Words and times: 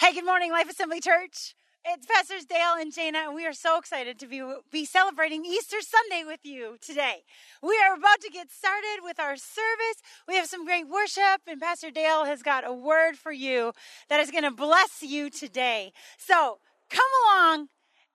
Hey, 0.00 0.12
good 0.12 0.24
morning, 0.24 0.50
Life 0.50 0.68
Assembly 0.68 1.00
Church. 1.00 1.54
It's 1.84 2.04
Pastors 2.04 2.44
Dale 2.44 2.74
and 2.80 2.92
Jana, 2.92 3.26
and 3.26 3.34
we 3.34 3.46
are 3.46 3.52
so 3.52 3.78
excited 3.78 4.18
to 4.18 4.26
be, 4.26 4.42
be 4.72 4.84
celebrating 4.84 5.44
Easter 5.44 5.76
Sunday 5.80 6.24
with 6.26 6.40
you 6.42 6.78
today. 6.84 7.22
We 7.62 7.80
are 7.80 7.94
about 7.94 8.20
to 8.22 8.28
get 8.28 8.50
started 8.50 9.04
with 9.04 9.20
our 9.20 9.36
service. 9.36 10.02
We 10.26 10.34
have 10.34 10.46
some 10.46 10.64
great 10.64 10.88
worship, 10.88 11.42
and 11.46 11.60
Pastor 11.60 11.92
Dale 11.92 12.24
has 12.24 12.42
got 12.42 12.66
a 12.66 12.72
word 12.72 13.16
for 13.16 13.30
you 13.30 13.72
that 14.08 14.18
is 14.18 14.32
going 14.32 14.42
to 14.42 14.50
bless 14.50 15.00
you 15.00 15.30
today. 15.30 15.92
So 16.18 16.58
come 16.90 17.06
along 17.24 17.68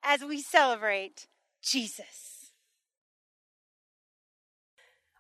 as 0.04 0.22
we 0.22 0.42
celebrate 0.42 1.28
Jesus. 1.64 2.52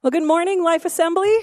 Well, 0.04 0.12
good 0.12 0.28
morning, 0.28 0.62
Life 0.62 0.84
Assembly. 0.84 1.36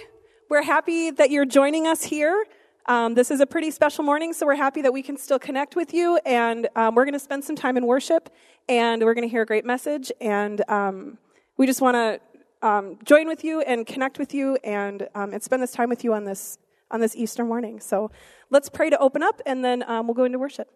We're 0.51 0.63
happy 0.63 1.11
that 1.11 1.31
you're 1.31 1.47
joining 1.47 1.87
us 1.87 2.03
here. 2.03 2.45
Um, 2.89 3.15
this 3.15 3.33
is 3.33 3.41
a 3.41 3.47
pretty 3.47 3.73
special 3.73 4.05
morning, 4.05 4.33
so 4.33 4.47
we're 4.47 4.55
happy 4.55 4.81
that 4.83 4.93
we 4.93 5.03
can 5.03 5.17
still 5.17 5.41
connect 5.41 5.75
with 5.75 5.93
you. 5.93 6.21
And 6.25 6.69
um, 6.77 6.95
we're 6.95 7.05
going 7.05 7.15
to 7.15 7.19
spend 7.19 7.43
some 7.43 7.57
time 7.57 7.77
in 7.77 7.85
worship, 7.85 8.31
and 8.69 9.03
we're 9.03 9.15
going 9.15 9.27
to 9.27 9.29
hear 9.29 9.43
a 9.43 9.47
great 9.47 9.65
message. 9.65 10.13
And 10.21 10.63
um, 10.69 11.19
we 11.57 11.67
just 11.67 11.81
want 11.81 11.97
to 11.97 12.21
um, 12.67 12.99
join 13.05 13.27
with 13.27 13.43
you 13.43 13.61
and 13.63 13.85
connect 13.85 14.21
with 14.21 14.33
you, 14.33 14.57
and 14.63 15.09
um, 15.17 15.33
and 15.33 15.43
spend 15.43 15.65
this 15.65 15.73
time 15.73 15.89
with 15.89 16.05
you 16.05 16.15
on 16.15 16.25
this 16.25 16.59
on 16.93 17.01
this 17.01 17.17
Easter 17.17 17.45
morning. 17.45 17.81
So 17.81 18.13
let's 18.51 18.69
pray 18.69 18.89
to 18.89 18.99
open 18.99 19.21
up, 19.21 19.43
and 19.45 19.65
then 19.65 19.83
um, 19.91 20.07
we'll 20.07 20.15
go 20.15 20.25
into 20.25 20.39
worship. 20.39 20.69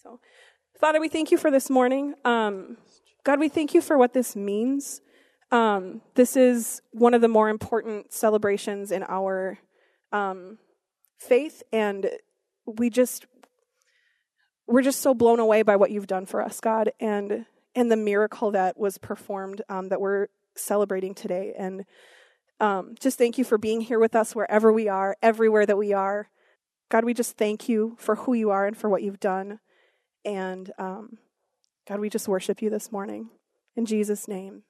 So, 0.00 0.20
Father, 0.78 1.00
we 1.00 1.08
thank 1.08 1.32
you 1.32 1.38
for 1.38 1.50
this 1.50 1.68
morning. 1.68 2.14
God, 2.24 3.38
we 3.38 3.48
thank 3.48 3.74
you 3.74 3.80
for 3.80 3.98
what 3.98 4.12
this 4.12 4.36
means. 4.36 5.00
this 5.50 6.36
is 6.36 6.82
one 6.92 7.14
of 7.14 7.20
the 7.20 7.28
more 7.28 7.48
important 7.48 8.12
celebrations 8.12 8.92
in 8.92 9.02
our 9.08 9.58
faith 11.22 11.62
and 11.72 12.10
we 12.66 12.90
just 12.90 13.26
we're 14.66 14.82
just 14.82 15.00
so 15.00 15.14
blown 15.14 15.40
away 15.40 15.62
by 15.62 15.76
what 15.76 15.90
you've 15.90 16.06
done 16.06 16.26
for 16.26 16.40
us 16.42 16.60
god 16.60 16.92
and 17.00 17.46
and 17.74 17.90
the 17.90 17.96
miracle 17.96 18.50
that 18.50 18.78
was 18.78 18.98
performed 18.98 19.62
um, 19.68 19.88
that 19.88 20.00
we're 20.00 20.28
celebrating 20.54 21.14
today. 21.14 21.54
And 21.56 21.84
um, 22.60 22.94
just 23.00 23.18
thank 23.18 23.38
you 23.38 23.44
for 23.44 23.58
being 23.58 23.80
here 23.80 23.98
with 23.98 24.14
us 24.14 24.34
wherever 24.34 24.72
we 24.72 24.88
are 24.88 25.16
everywhere 25.22 25.66
that 25.66 25.78
we 25.78 25.92
are. 25.92 26.28
God 26.90 27.04
we 27.04 27.14
just 27.14 27.36
thank 27.36 27.68
you 27.68 27.96
for 27.98 28.16
who 28.16 28.34
you 28.34 28.50
are 28.50 28.66
and 28.66 28.76
for 28.76 28.88
what 28.88 29.02
you've 29.02 29.20
done. 29.20 29.60
And 30.24 30.70
um, 30.78 31.18
god 31.88 32.00
we 32.00 32.10
just 32.10 32.28
worship 32.28 32.62
you 32.62 32.70
this 32.70 32.92
morning. 32.92 33.30
In 33.74 33.86
jesus 33.86 34.28
name 34.28 34.64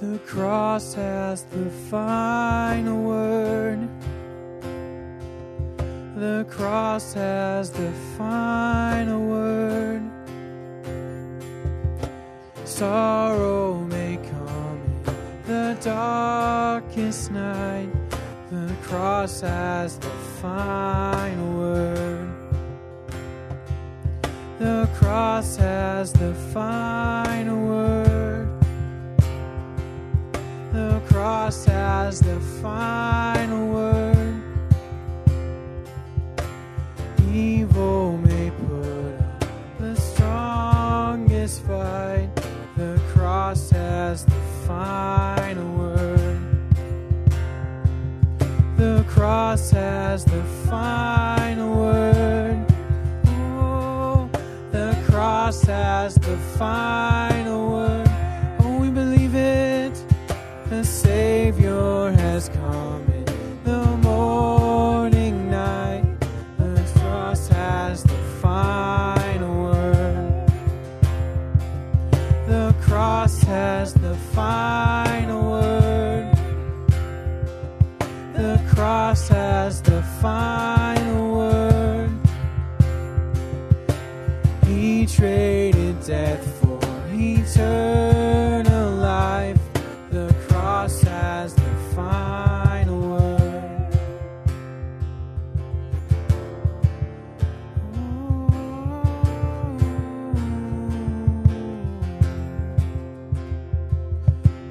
The 0.00 0.20
cross 0.20 0.94
has 0.94 1.42
the 1.42 1.68
final 1.90 3.02
word. 3.02 3.88
The 6.14 6.46
cross 6.48 7.14
has 7.14 7.70
the 7.70 7.90
final 8.16 9.26
word. 9.26 10.02
Sorrow 12.64 13.74
may 13.74 14.18
come 14.18 14.80
in 15.08 15.42
the 15.48 15.76
darkest 15.80 17.32
night. 17.32 17.90
The 18.52 18.72
cross 18.84 19.40
has 19.40 19.98
the 19.98 20.14
final 20.40 21.58
word. 21.58 22.28
The 24.60 24.88
cross 24.94 25.56
has 25.56 26.12
the 26.12 26.34
final 26.34 27.66
word 27.66 28.07
cross 31.48 31.64
has 31.64 32.20
the 32.20 32.38
final 32.60 33.68
word. 33.68 34.42
Evil 37.32 38.18
may 38.18 38.50
put 38.50 39.14
up 39.18 39.44
the 39.78 39.96
strongest 39.96 41.62
fight. 41.62 42.28
The 42.76 43.00
cross 43.14 43.70
has 43.70 44.26
the 44.26 44.42
final 44.66 45.72
word. 45.78 46.38
The 48.76 49.02
cross 49.08 49.70
has 49.70 50.26
the 50.26 50.44
final 50.68 51.76
word. 51.76 52.66
Oh, 53.26 54.28
the 54.70 54.94
cross 55.06 55.62
has 55.62 56.14
the 56.16 56.36
final 56.58 57.17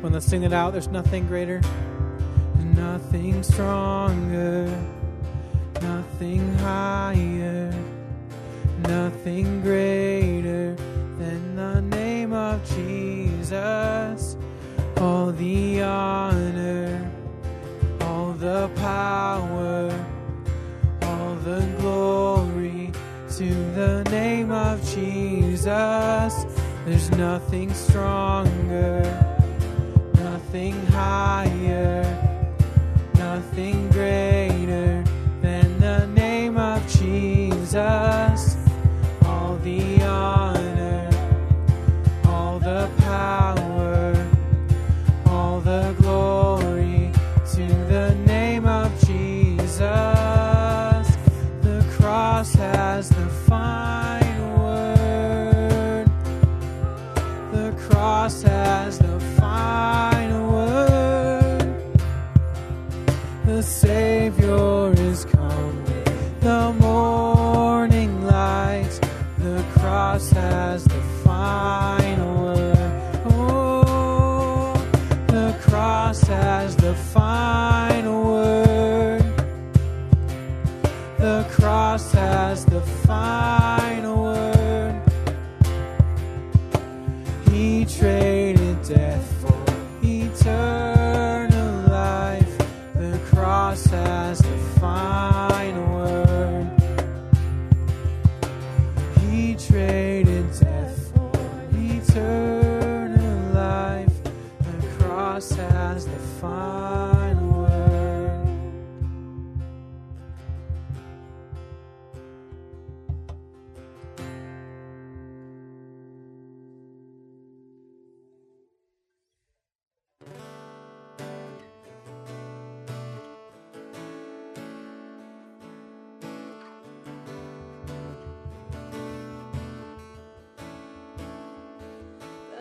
When 0.01 0.13
let's 0.13 0.25
sing 0.25 0.43
it 0.43 0.53
out, 0.53 0.71
there's 0.71 0.87
nothing 0.87 1.27
greater, 1.27 1.61
nothing 2.75 3.43
stronger, 3.43 4.65
nothing 5.81 6.53
higher, 6.59 7.73
nothing 8.87 9.61
greater 9.61 10.75
than 11.17 11.55
the 11.55 11.81
name 11.81 12.31
of 12.31 12.63
Jesus 12.69 14.16
all 14.99 15.31
the 15.31 15.81
honor, 15.81 17.11
all 18.01 18.31
the 18.33 18.69
power, 18.75 19.91
all 21.03 21.35
the 21.43 21.61
glory 21.79 22.91
to 23.29 23.45
the 23.75 24.03
name 24.09 24.51
of 24.51 24.83
Jesus. 24.83 26.45
There's 26.85 27.11
nothing 27.11 27.73
stronger, 27.73 29.03
nothing 30.15 30.73
higher, 30.87 32.03
nothing 33.15 33.86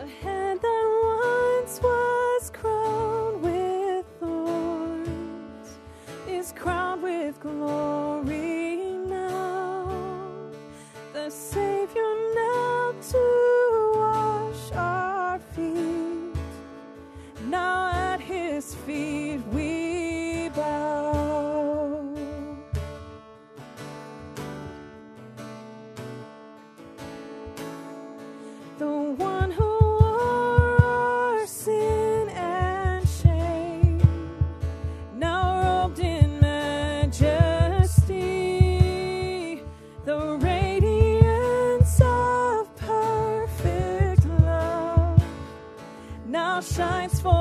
The 0.07 0.46
now 47.23 47.36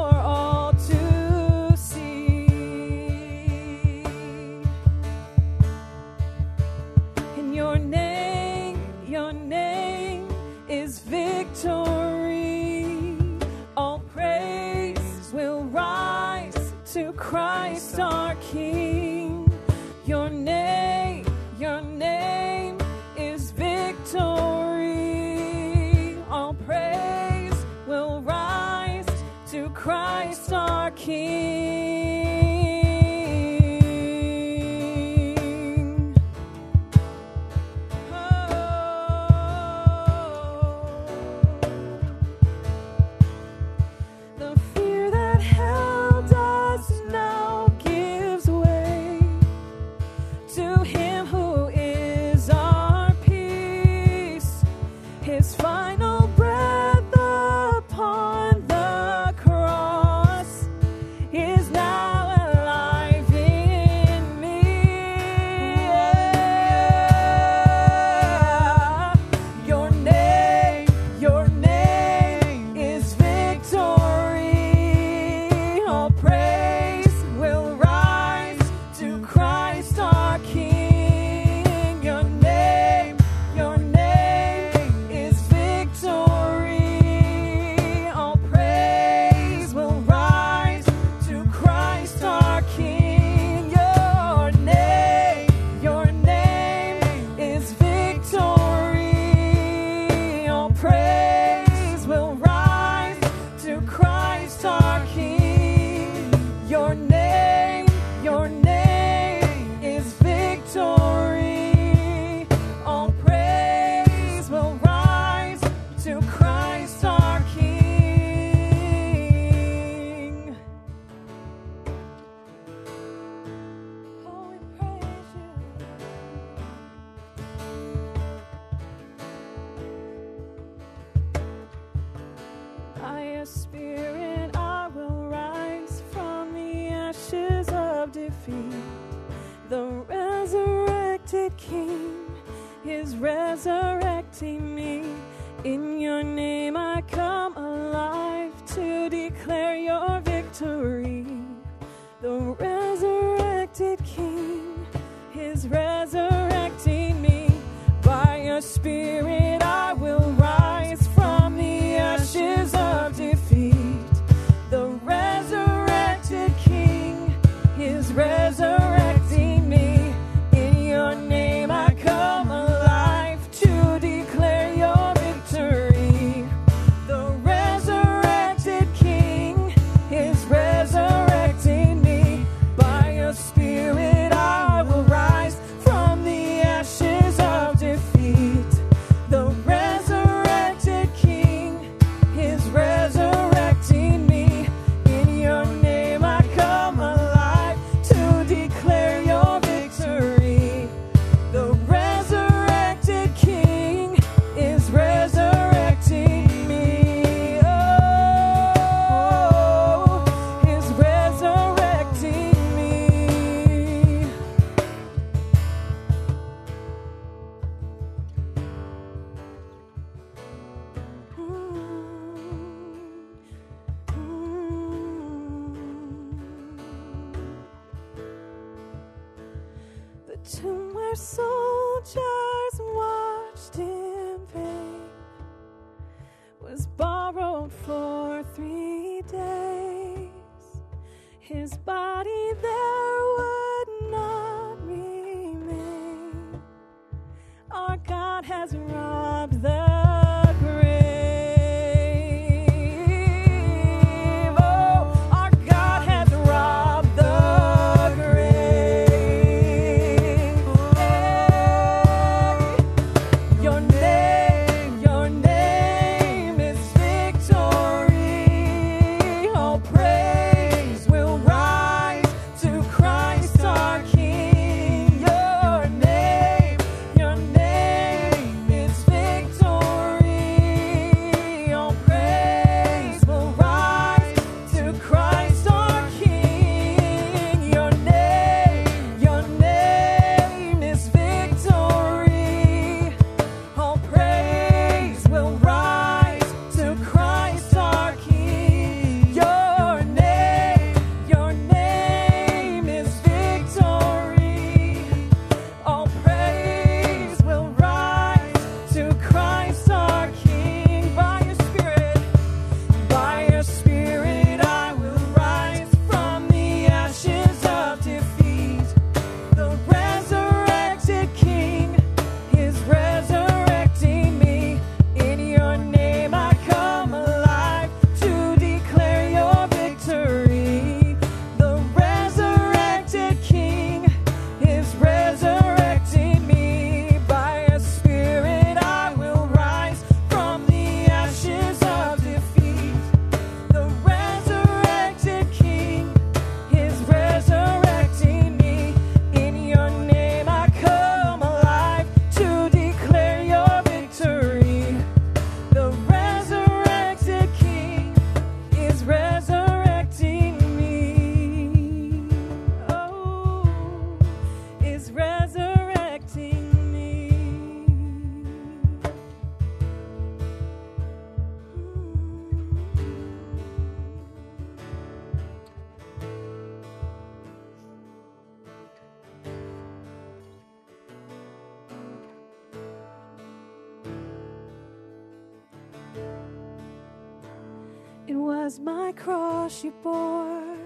It 388.37 388.41
was 388.41 388.79
my 388.79 389.13
cross 389.13 389.83
you 389.83 389.95
bore 390.03 390.77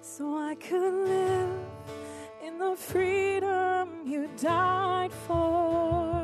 so 0.00 0.38
I 0.38 0.54
could 0.54 0.94
live 1.08 1.58
in 2.46 2.58
the 2.60 2.76
freedom 2.76 4.06
you 4.06 4.30
died 4.40 5.12
for. 5.26 6.22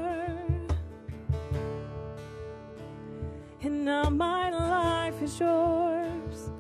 And 3.60 3.84
now 3.84 4.08
my 4.08 4.50
life 4.50 5.20
is 5.20 5.40
yours. 5.40 6.52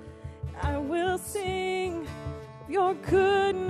I 0.60 0.78
will 0.78 1.16
sing 1.16 2.04
your 2.68 2.94
goodness. 2.94 3.61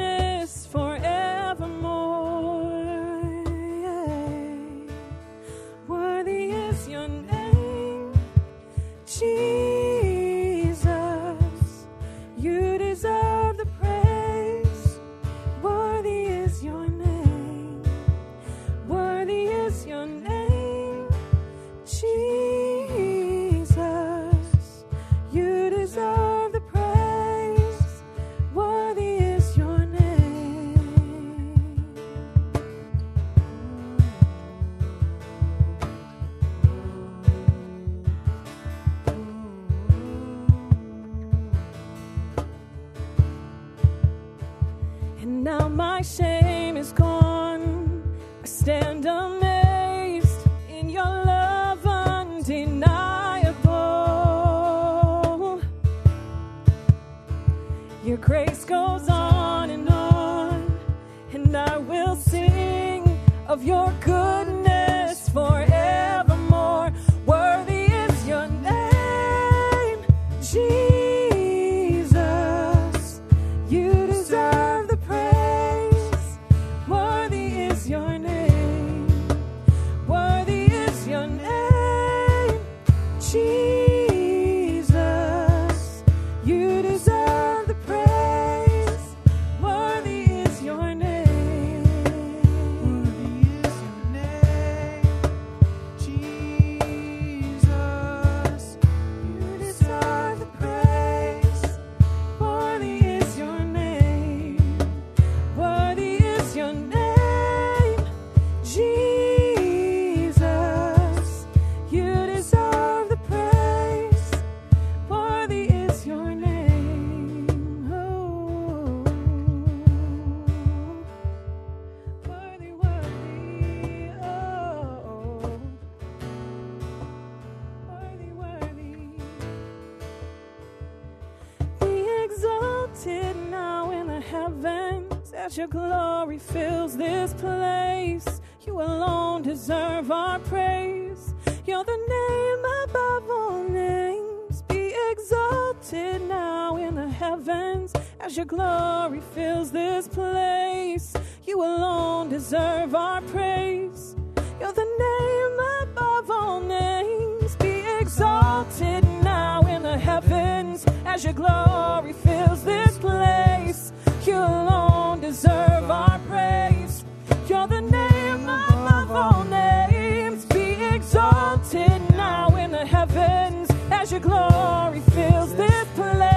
Glory 148.62 149.20
fills 149.34 149.70
this 149.72 150.06
place. 150.06 151.12
You 151.46 151.56
alone 151.62 152.28
deserve 152.28 152.94
our 152.94 153.20
praise. 153.22 154.14
You're 154.60 154.76
the 154.84 154.90
name 155.08 155.56
above 155.82 156.30
all 156.30 156.60
names. 156.60 157.56
Be 157.56 157.84
exalted 158.00 159.02
now 159.22 159.60
in 159.74 159.82
the 159.82 159.98
heavens 159.98 160.84
as 161.04 161.24
your 161.24 161.32
glory 161.32 162.12
fills 162.12 162.62
this 162.62 162.98
place. 162.98 163.92
You 164.26 164.36
alone 164.36 165.20
deserve 165.20 165.90
our 165.90 166.18
praise. 166.30 167.04
You're 167.48 167.66
the 167.66 167.80
name 167.80 168.44
above 168.48 169.10
all 169.10 169.44
names. 169.44 170.44
Be 170.46 170.68
exalted 170.96 172.00
now 172.10 172.54
in 172.56 172.70
the 172.70 172.86
heavens 172.86 173.68
as 173.90 174.12
your 174.12 174.20
glory 174.20 175.00
fills 175.16 175.52
this 175.56 175.88
place. 175.96 176.31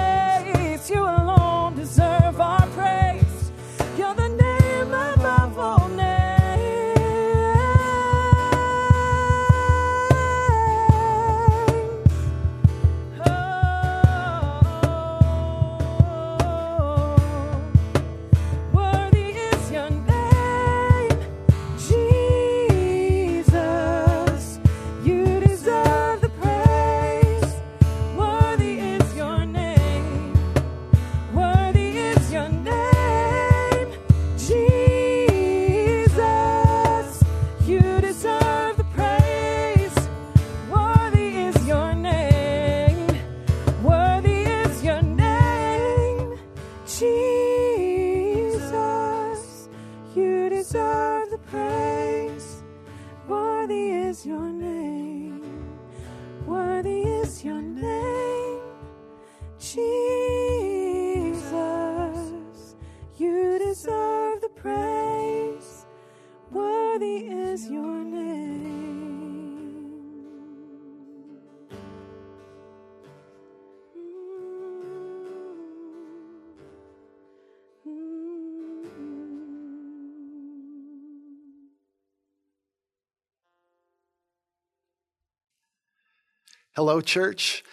Hello, 86.76 87.00
church. 87.00 87.64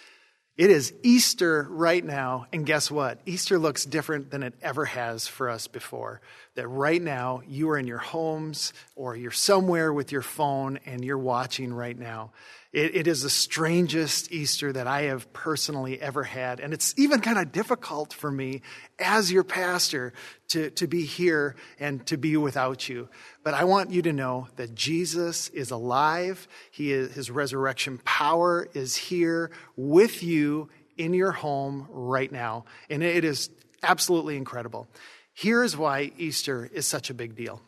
It 0.56 0.70
is 0.70 0.94
Easter 1.02 1.66
right 1.68 2.02
now, 2.02 2.46
and 2.54 2.64
guess 2.64 2.90
what? 2.90 3.20
Easter 3.26 3.58
looks 3.58 3.84
different 3.84 4.30
than 4.30 4.42
it 4.42 4.54
ever 4.62 4.86
has 4.86 5.28
for 5.28 5.50
us 5.50 5.66
before. 5.66 6.22
That 6.54 6.68
right 6.68 7.02
now, 7.02 7.42
you 7.46 7.68
are 7.68 7.76
in 7.76 7.86
your 7.86 7.98
homes 7.98 8.72
or 8.96 9.14
you're 9.14 9.30
somewhere 9.30 9.92
with 9.92 10.10
your 10.10 10.22
phone 10.22 10.78
and 10.86 11.04
you're 11.04 11.18
watching 11.18 11.70
right 11.70 11.98
now. 11.98 12.30
It, 12.74 12.96
it 12.96 13.06
is 13.06 13.22
the 13.22 13.30
strangest 13.30 14.32
Easter 14.32 14.72
that 14.72 14.88
I 14.88 15.02
have 15.02 15.32
personally 15.32 16.00
ever 16.00 16.24
had, 16.24 16.58
and 16.58 16.74
it's 16.74 16.92
even 16.98 17.20
kind 17.20 17.38
of 17.38 17.52
difficult 17.52 18.12
for 18.12 18.32
me 18.32 18.62
as 18.98 19.30
your 19.30 19.44
pastor 19.44 20.12
to, 20.48 20.70
to 20.70 20.88
be 20.88 21.04
here 21.04 21.54
and 21.78 22.04
to 22.06 22.16
be 22.16 22.36
without 22.36 22.88
you. 22.88 23.08
But 23.44 23.54
I 23.54 23.62
want 23.62 23.92
you 23.92 24.02
to 24.02 24.12
know 24.12 24.48
that 24.56 24.74
Jesus 24.74 25.50
is 25.50 25.70
alive. 25.70 26.48
He 26.72 26.92
is, 26.92 27.14
his 27.14 27.30
resurrection 27.30 28.00
power 28.04 28.66
is 28.74 28.96
here 28.96 29.52
with 29.76 30.24
you 30.24 30.68
in 30.98 31.14
your 31.14 31.30
home 31.30 31.86
right 31.90 32.30
now. 32.30 32.64
And 32.90 33.04
it 33.04 33.24
is 33.24 33.50
absolutely 33.84 34.36
incredible. 34.36 34.88
Here's 35.32 35.76
why 35.76 36.10
Easter 36.18 36.68
is 36.72 36.86
such 36.88 37.08
a 37.08 37.14
big 37.14 37.36
deal. 37.36 37.60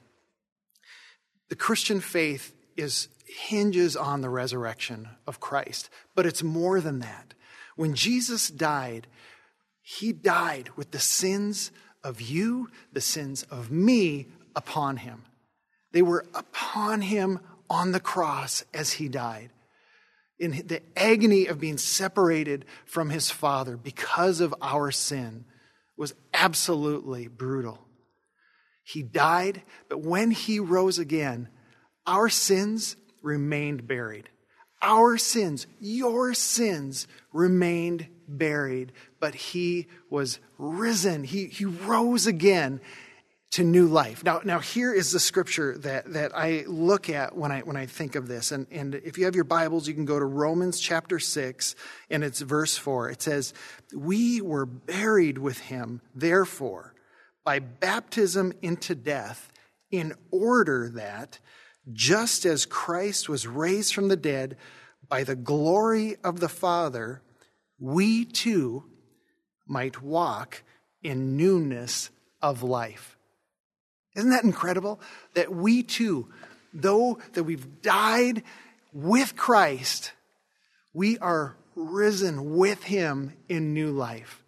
The 1.49 1.57
Christian 1.57 2.01
faith 2.01 2.53
is 2.77 3.07
hinges 3.37 3.97
on 3.97 4.23
the 4.23 4.31
resurrection 4.31 5.09
of 5.27 5.41
Christ, 5.41 5.91
but 6.15 6.25
it's 6.25 6.43
more 6.43 6.81
than 6.81 7.01
that. 7.01 7.35
When 7.77 7.95
Jesus 7.95 8.49
died, 8.49 9.07
he 9.83 10.13
died 10.13 10.71
with 10.75 10.91
the 10.91 10.99
sins 10.99 11.71
of 12.03 12.21
you, 12.21 12.71
the 12.93 13.01
sins 13.01 13.43
of 13.45 13.71
me 13.71 14.29
upon 14.55 14.97
him. 14.97 15.25
They 15.93 16.03
were 16.03 16.25
upon 16.35 17.03
him 17.03 17.41
on 17.69 17.93
the 17.93 18.01
cross 18.01 18.65
as 18.73 18.93
he 18.93 19.09
died. 19.09 19.51
In 20.39 20.53
the 20.67 20.83
agony 20.97 21.47
of 21.47 21.61
being 21.61 21.79
separated 21.79 22.65
from 22.85 23.11
his 23.11 23.31
Father 23.31 23.77
because 23.77 24.41
of 24.41 24.55
our 24.63 24.91
sin 24.91 25.45
was 25.97 26.15
absolutely 26.33 27.29
brutal. 27.29 27.87
He 28.83 29.03
died, 29.03 29.63
but 29.89 29.99
when 29.99 30.31
he 30.31 30.59
rose 30.59 30.99
again, 30.99 31.49
our 32.07 32.29
sins 32.29 32.97
remained 33.23 33.87
buried. 33.87 34.29
Our 34.83 35.17
sins, 35.19 35.67
your 35.81 36.35
sins, 36.35 37.09
remained 37.33 38.09
buried, 38.29 38.93
but 39.21 39.35
he 39.35 39.87
was 40.11 40.39
risen. 40.59 41.25
He, 41.25 41.47
he 41.47 41.65
rose 41.65 42.27
again 42.27 42.81
to 43.53 43.65
new 43.65 43.87
life. 43.87 44.23
Now, 44.23 44.41
now 44.45 44.59
here 44.59 44.93
is 44.93 45.13
the 45.13 45.21
scripture 45.21 45.79
that, 45.79 46.13
that 46.13 46.37
I 46.37 46.65
look 46.67 47.09
at 47.09 47.35
when 47.37 47.53
I, 47.53 47.61
when 47.61 47.77
I 47.77 47.87
think 47.87 48.15
of 48.15 48.29
this. 48.29 48.53
And, 48.53 48.67
and 48.71 48.95
if 48.95 49.17
you 49.17 49.25
have 49.25 49.35
your 49.35 49.45
Bibles, 49.45 49.89
you 49.89 49.95
can 49.95 50.05
go 50.05 50.19
to 50.19 50.25
Romans 50.25 50.79
chapter 50.79 51.19
6, 51.19 51.75
and 52.11 52.23
it's 52.23 52.41
verse 52.41 52.77
4. 52.77 53.11
It 53.11 53.23
says, 53.23 53.55
We 53.95 54.43
were 54.43 54.67
buried 54.67 55.39
with 55.39 55.59
him, 55.59 56.03
therefore, 56.15 56.93
by 57.45 57.61
baptism 57.61 58.53
into 58.61 58.95
death, 58.95 59.51
in 59.91 60.13
order 60.31 60.91
that, 60.91 61.39
just 61.93 62.45
as 62.45 62.67
Christ 62.67 63.29
was 63.29 63.47
raised 63.47 63.95
from 63.95 64.09
the 64.09 64.17
dead 64.17 64.57
by 65.09 65.25
the 65.25 65.37
glory 65.37 66.17
of 66.25 66.41
the 66.41 66.49
Father, 66.49 67.23
we 67.79 68.25
too 68.25 68.85
might 69.67 70.03
walk 70.03 70.63
in 71.03 71.37
newness 71.37 72.11
of 72.43 72.63
life. 72.63 73.17
Isn't 74.17 74.31
that 74.31 74.45
incredible? 74.45 75.01
That 75.35 75.53
we 75.53 75.83
too, 75.83 76.29
though 76.73 77.19
that 77.35 77.45
we've 77.45 77.83
died 77.83 78.43
with 78.93 79.37
Christ, 79.37 80.13
we 80.95 81.19
are 81.19 81.57
risen 81.75 82.57
with 82.57 82.85
him 82.85 83.35
in 83.49 83.75
new 83.75 83.91
life. 83.91 84.43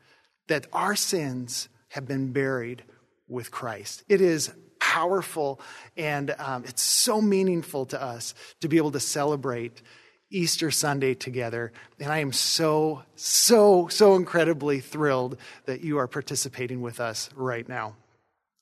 That 0.49 0.67
our 0.73 0.97
sins 0.97 1.69
have 1.91 2.09
been 2.09 2.33
buried 2.33 2.83
with 3.29 3.51
Christ. 3.51 4.03
It 4.09 4.23
is 4.23 4.53
powerful 4.89 5.61
and 5.99 6.35
um, 6.39 6.65
it's 6.65 6.83
so 6.83 7.21
meaningful 7.21 7.85
to 7.85 8.03
us 8.03 8.35
to 8.63 8.69
be 8.69 8.79
able 8.79 8.91
to 8.91 9.01
celebrate 9.01 9.83
Easter 10.31 10.71
Sunday 10.71 11.13
together. 11.13 11.73
And 12.01 12.11
I 12.11 12.21
am 12.21 12.33
so, 12.33 13.03
so, 13.15 13.89
so 13.89 14.17
incredibly 14.17 14.81
thrilled 14.81 15.37
that 15.67 15.83
you 15.83 15.99
are 15.99 16.09
participating 16.09 16.81
with 16.81 17.01
us 17.01 17.29
right 17.37 17.69
now. 17.69 17.97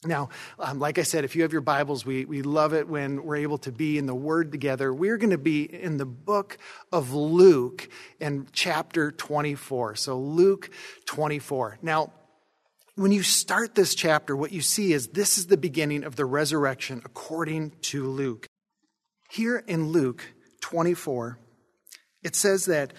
Now, 0.05 0.31
um, 0.59 0.81
like 0.81 0.99
I 0.99 1.05
said, 1.05 1.25
if 1.25 1.37
you 1.37 1.43
have 1.43 1.53
your 1.53 1.61
Bibles, 1.61 2.05
we, 2.05 2.25
we 2.25 2.43
love 2.43 2.75
it 2.75 2.89
when 2.89 3.23
we're 3.25 3.37
able 3.37 3.59
to 3.59 3.71
be 3.71 3.97
in 3.97 4.07
the 4.07 4.15
Word 4.15 4.51
together. 4.51 4.93
We're 4.93 5.19
going 5.19 5.31
to 5.31 5.39
be 5.39 5.62
in 5.62 5.97
the 5.97 6.07
book 6.07 6.59
of 6.91 7.15
Luke 7.15 7.89
in 8.19 8.49
chapter 8.53 9.12
24. 9.12 9.95
So, 9.95 10.19
Luke 10.19 10.71
24. 11.07 11.79
Now, 11.83 12.11
when 12.96 13.12
you 13.12 13.22
start 13.22 13.74
this 13.74 13.94
chapter, 13.94 14.35
what 14.35 14.52
you 14.52 14.62
see 14.62 14.94
is 14.94 15.09
this 15.09 15.37
is 15.37 15.46
the 15.46 15.59
beginning 15.59 16.02
of 16.02 16.16
the 16.16 16.24
resurrection 16.24 17.02
according 17.04 17.72
to 17.82 18.09
Luke. 18.09 18.46
Here 19.30 19.62
in 19.66 19.88
Luke 19.90 20.32
24, 20.62 21.38
it 22.22 22.35
says 22.35 22.64
that 22.66 22.94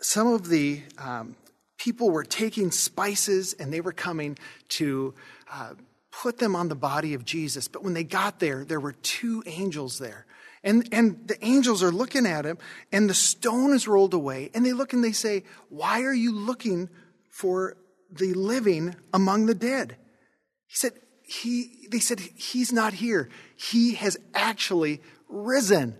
some 0.00 0.26
of 0.26 0.48
the 0.48 0.82
um, 0.98 1.36
people 1.78 2.10
were 2.10 2.24
taking 2.24 2.72
spices 2.72 3.54
and 3.54 3.72
they 3.72 3.80
were 3.80 3.92
coming 3.92 4.36
to 4.70 5.14
uh, 5.50 5.74
put 6.10 6.38
them 6.38 6.56
on 6.56 6.68
the 6.68 6.74
body 6.74 7.14
of 7.14 7.24
Jesus. 7.24 7.68
But 7.68 7.84
when 7.84 7.94
they 7.94 8.04
got 8.04 8.40
there, 8.40 8.64
there 8.64 8.80
were 8.80 8.92
two 8.92 9.44
angels 9.46 9.98
there. 10.00 10.26
And, 10.64 10.88
and 10.90 11.28
the 11.28 11.42
angels 11.44 11.84
are 11.84 11.92
looking 11.92 12.26
at 12.26 12.44
him, 12.44 12.58
and 12.90 13.08
the 13.08 13.14
stone 13.14 13.72
is 13.72 13.86
rolled 13.86 14.14
away. 14.14 14.50
And 14.52 14.66
they 14.66 14.72
look 14.72 14.92
and 14.92 15.04
they 15.04 15.12
say, 15.12 15.44
Why 15.68 16.02
are 16.02 16.14
you 16.14 16.34
looking 16.34 16.88
for 17.28 17.76
the 18.10 18.34
living 18.34 18.96
among 19.12 19.46
the 19.46 19.54
dead? 19.54 19.96
He 20.66 20.76
said, 20.76 20.92
he, 21.22 21.88
they 21.90 21.98
said, 21.98 22.20
He's 22.20 22.72
not 22.72 22.94
here. 22.94 23.28
He 23.56 23.94
has 23.94 24.16
actually 24.34 25.00
risen. 25.28 25.96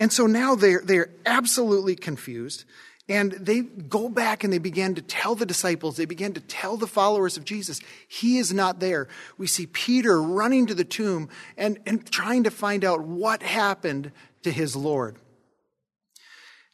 And 0.00 0.12
so 0.12 0.26
now 0.26 0.54
they're, 0.54 0.82
they're 0.82 1.10
absolutely 1.26 1.96
confused. 1.96 2.64
And 3.06 3.32
they 3.32 3.60
go 3.60 4.08
back 4.08 4.44
and 4.44 4.52
they 4.52 4.58
began 4.58 4.94
to 4.94 5.02
tell 5.02 5.34
the 5.34 5.44
disciples, 5.44 5.96
they 5.96 6.06
began 6.06 6.32
to 6.32 6.40
tell 6.40 6.78
the 6.78 6.86
followers 6.86 7.36
of 7.36 7.44
Jesus, 7.44 7.80
He 8.08 8.38
is 8.38 8.52
not 8.52 8.80
there. 8.80 9.08
We 9.36 9.46
see 9.46 9.66
Peter 9.66 10.20
running 10.22 10.66
to 10.66 10.74
the 10.74 10.84
tomb 10.84 11.28
and, 11.58 11.78
and 11.84 12.10
trying 12.10 12.44
to 12.44 12.50
find 12.50 12.84
out 12.84 13.02
what 13.02 13.42
happened 13.42 14.10
to 14.42 14.50
his 14.50 14.74
Lord. 14.74 15.16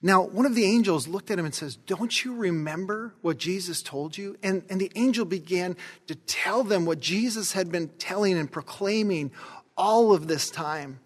Now, 0.02 0.22
one 0.22 0.46
of 0.46 0.54
the 0.54 0.64
angels 0.64 1.06
looked 1.06 1.30
at 1.30 1.38
him 1.38 1.44
and 1.44 1.54
says, 1.54 1.76
Don't 1.76 2.24
you 2.24 2.34
remember 2.34 3.14
what 3.20 3.36
Jesus 3.36 3.82
told 3.82 4.16
you? 4.16 4.36
And, 4.42 4.62
and 4.70 4.80
the 4.80 4.90
angel 4.94 5.26
began 5.26 5.76
to 6.06 6.14
tell 6.14 6.64
them 6.64 6.86
what 6.86 7.00
Jesus 7.00 7.52
had 7.52 7.70
been 7.70 7.88
telling 7.98 8.38
and 8.38 8.50
proclaiming 8.50 9.30
all 9.76 10.14
of 10.14 10.26
this 10.26 10.50
time. 10.50 11.00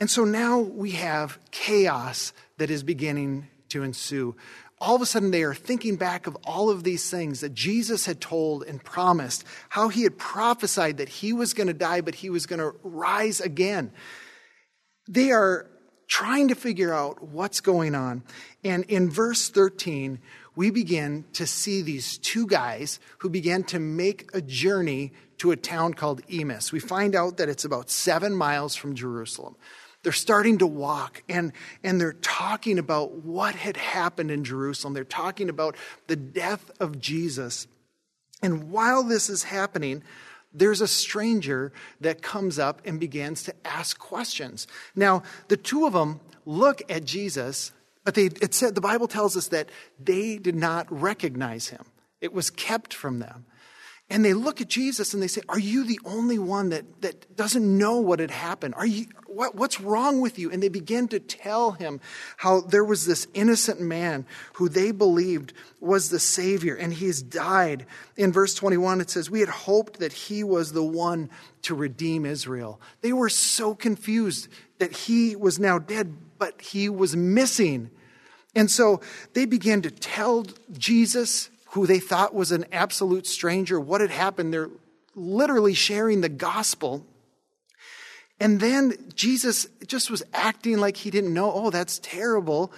And 0.00 0.08
so 0.08 0.24
now 0.24 0.60
we 0.60 0.92
have 0.92 1.38
chaos 1.50 2.32
that 2.56 2.70
is 2.70 2.82
beginning 2.82 3.48
to 3.70 3.82
ensue. 3.82 4.36
All 4.80 4.94
of 4.94 5.02
a 5.02 5.06
sudden, 5.06 5.32
they 5.32 5.42
are 5.42 5.54
thinking 5.54 5.96
back 5.96 6.26
of 6.26 6.36
all 6.44 6.70
of 6.70 6.84
these 6.84 7.10
things 7.10 7.40
that 7.40 7.52
Jesus 7.52 8.06
had 8.06 8.20
told 8.20 8.62
and 8.62 8.82
promised, 8.82 9.44
how 9.68 9.88
he 9.88 10.04
had 10.04 10.16
prophesied 10.16 10.98
that 10.98 11.08
he 11.08 11.32
was 11.32 11.52
going 11.52 11.66
to 11.66 11.74
die, 11.74 12.00
but 12.00 12.14
he 12.14 12.30
was 12.30 12.46
going 12.46 12.60
to 12.60 12.74
rise 12.84 13.40
again. 13.40 13.90
They 15.08 15.32
are 15.32 15.68
trying 16.08 16.48
to 16.48 16.54
figure 16.54 16.92
out 16.92 17.22
what's 17.22 17.60
going 17.60 17.94
on. 17.94 18.24
And 18.64 18.84
in 18.84 19.10
verse 19.10 19.50
13, 19.50 20.18
we 20.56 20.70
begin 20.70 21.24
to 21.34 21.46
see 21.46 21.82
these 21.82 22.18
two 22.18 22.46
guys 22.46 22.98
who 23.18 23.28
began 23.28 23.62
to 23.64 23.78
make 23.78 24.28
a 24.34 24.40
journey 24.40 25.12
to 25.36 25.52
a 25.52 25.56
town 25.56 25.94
called 25.94 26.22
Emmaus. 26.28 26.72
We 26.72 26.80
find 26.80 27.14
out 27.14 27.36
that 27.36 27.48
it's 27.48 27.64
about 27.64 27.90
seven 27.90 28.34
miles 28.34 28.74
from 28.74 28.94
Jerusalem. 28.96 29.54
They're 30.02 30.12
starting 30.12 30.58
to 30.58 30.66
walk 30.66 31.22
and, 31.28 31.52
and 31.84 32.00
they're 32.00 32.12
talking 32.14 32.78
about 32.78 33.24
what 33.24 33.54
had 33.54 33.76
happened 33.76 34.30
in 34.30 34.44
Jerusalem. 34.44 34.94
They're 34.94 35.04
talking 35.04 35.48
about 35.48 35.76
the 36.06 36.16
death 36.16 36.70
of 36.80 36.98
Jesus. 36.98 37.66
And 38.42 38.70
while 38.70 39.02
this 39.02 39.28
is 39.28 39.42
happening, 39.42 40.02
there's 40.52 40.80
a 40.80 40.88
stranger 40.88 41.72
that 42.00 42.22
comes 42.22 42.58
up 42.58 42.82
and 42.84 42.98
begins 42.98 43.42
to 43.44 43.54
ask 43.64 43.98
questions. 43.98 44.66
Now, 44.94 45.22
the 45.48 45.56
two 45.56 45.86
of 45.86 45.92
them 45.92 46.20
look 46.46 46.82
at 46.90 47.04
Jesus, 47.04 47.72
but 48.04 48.14
they, 48.14 48.26
it 48.26 48.54
said, 48.54 48.74
the 48.74 48.80
Bible 48.80 49.08
tells 49.08 49.36
us 49.36 49.48
that 49.48 49.68
they 50.02 50.38
did 50.38 50.54
not 50.54 50.90
recognize 50.90 51.68
him. 51.68 51.84
It 52.20 52.32
was 52.32 52.50
kept 52.50 52.94
from 52.94 53.18
them. 53.18 53.46
And 54.10 54.24
they 54.24 54.32
look 54.32 54.62
at 54.62 54.68
Jesus 54.68 55.12
and 55.12 55.22
they 55.22 55.28
say, 55.28 55.42
Are 55.50 55.58
you 55.58 55.84
the 55.84 56.00
only 56.06 56.38
one 56.38 56.70
that, 56.70 57.02
that 57.02 57.36
doesn't 57.36 57.78
know 57.78 57.98
what 57.98 58.20
had 58.20 58.30
happened? 58.30 58.74
Are 58.74 58.86
you, 58.86 59.06
what, 59.26 59.54
what's 59.54 59.82
wrong 59.82 60.22
with 60.22 60.38
you? 60.38 60.50
And 60.50 60.62
they 60.62 60.70
begin 60.70 61.08
to 61.08 61.20
tell 61.20 61.72
him 61.72 62.00
how 62.38 62.62
there 62.62 62.84
was 62.84 63.04
this 63.04 63.26
innocent 63.34 63.82
man 63.82 64.24
who 64.54 64.70
they 64.70 64.92
believed 64.92 65.52
was 65.78 66.08
the 66.08 66.18
Savior, 66.18 66.74
and 66.74 66.94
he's 66.94 67.20
died. 67.20 67.84
In 68.16 68.32
verse 68.32 68.54
21, 68.54 69.02
it 69.02 69.10
says, 69.10 69.30
We 69.30 69.40
had 69.40 69.50
hoped 69.50 70.00
that 70.00 70.14
he 70.14 70.42
was 70.42 70.72
the 70.72 70.82
one 70.82 71.28
to 71.62 71.74
redeem 71.74 72.24
Israel. 72.24 72.80
They 73.02 73.12
were 73.12 73.28
so 73.28 73.74
confused 73.74 74.48
that 74.78 74.92
he 74.92 75.36
was 75.36 75.58
now 75.58 75.78
dead, 75.78 76.16
but 76.38 76.62
he 76.62 76.88
was 76.88 77.14
missing. 77.14 77.90
And 78.54 78.70
so 78.70 79.02
they 79.34 79.44
began 79.44 79.82
to 79.82 79.90
tell 79.90 80.46
Jesus 80.72 81.50
who 81.70 81.86
they 81.86 81.98
thought 81.98 82.34
was 82.34 82.52
an 82.52 82.64
absolute 82.72 83.26
stranger, 83.26 83.78
what 83.78 84.00
had 84.00 84.10
happened. 84.10 84.52
They're 84.52 84.70
literally 85.14 85.74
sharing 85.74 86.20
the 86.20 86.28
gospel. 86.28 87.06
And 88.40 88.60
then 88.60 88.94
Jesus 89.14 89.66
just 89.86 90.10
was 90.10 90.22
acting 90.32 90.78
like 90.78 90.96
he 90.96 91.10
didn't 91.10 91.34
know, 91.34 91.52
oh, 91.52 91.70
that's 91.70 91.98
terrible. 91.98 92.72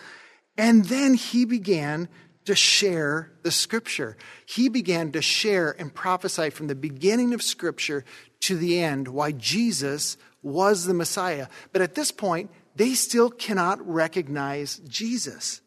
And 0.57 0.85
then 0.87 1.14
he 1.14 1.44
began 1.44 2.09
to 2.46 2.55
share 2.55 3.31
the 3.42 3.50
scripture. 3.50 4.16
He 4.46 4.68
began 4.68 5.12
to 5.12 5.22
share 5.22 5.76
and 5.79 5.94
prophesy 5.94 6.50
from 6.50 6.66
the 6.66 6.74
beginning 6.74 7.35
of 7.35 7.42
scripture 7.42 8.05
to 8.40 8.57
the 8.57 8.81
end 8.81 9.09
why 9.09 9.33
Jesus 9.33 10.16
was 10.42 10.87
the 10.87 10.94
Messiah. 10.94 11.46
But 11.72 11.83
at 11.83 11.94
this 11.94 12.11
point, 12.11 12.50
they 12.74 12.94
still 12.94 13.31
cannot 13.31 13.87
recognize 13.87 14.79
Jesus. 14.88 15.61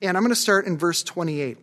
And 0.00 0.16
I'm 0.16 0.22
going 0.22 0.30
to 0.30 0.40
start 0.40 0.66
in 0.66 0.78
verse 0.78 1.02
28 1.02 1.58